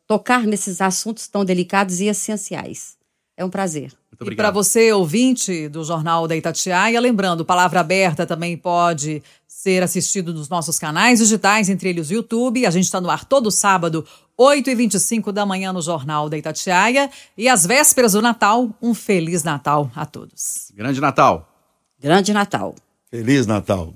tocar 0.07 0.47
nesses 0.47 0.79
assuntos 0.79 1.27
tão 1.27 1.43
delicados 1.43 1.99
e 1.99 2.05
essenciais. 2.05 2.97
É 3.37 3.45
um 3.45 3.49
prazer. 3.51 3.93
E 4.19 4.35
para 4.35 4.49
você, 4.49 4.91
ouvinte 4.91 5.69
do 5.69 5.83
Jornal 5.83 6.27
da 6.27 6.35
Itatiaia, 6.35 6.99
lembrando, 6.99 7.45
Palavra 7.45 7.81
Aberta 7.81 8.25
também 8.25 8.57
pode 8.57 9.21
ser 9.47 9.83
assistido 9.83 10.33
nos 10.33 10.49
nossos 10.49 10.79
canais 10.79 11.19
digitais, 11.19 11.69
entre 11.69 11.89
eles 11.89 12.09
o 12.09 12.13
YouTube. 12.13 12.65
A 12.65 12.71
gente 12.71 12.85
está 12.85 12.99
no 12.99 13.11
ar 13.11 13.25
todo 13.25 13.51
sábado, 13.51 14.03
8h25 14.39 15.31
da 15.31 15.45
manhã 15.45 15.71
no 15.71 15.83
Jornal 15.83 16.29
da 16.29 16.37
Itatiaia. 16.37 17.11
E 17.37 17.47
às 17.47 17.63
vésperas 17.63 18.13
do 18.13 18.21
Natal, 18.23 18.75
um 18.81 18.95
Feliz 18.95 19.43
Natal 19.43 19.91
a 19.95 20.03
todos. 20.03 20.71
Grande 20.75 20.99
Natal. 20.99 21.47
Grande 21.99 22.33
Natal. 22.33 22.73
Feliz 23.11 23.45
Natal. 23.45 23.93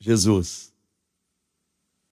Jesus. 0.00 0.71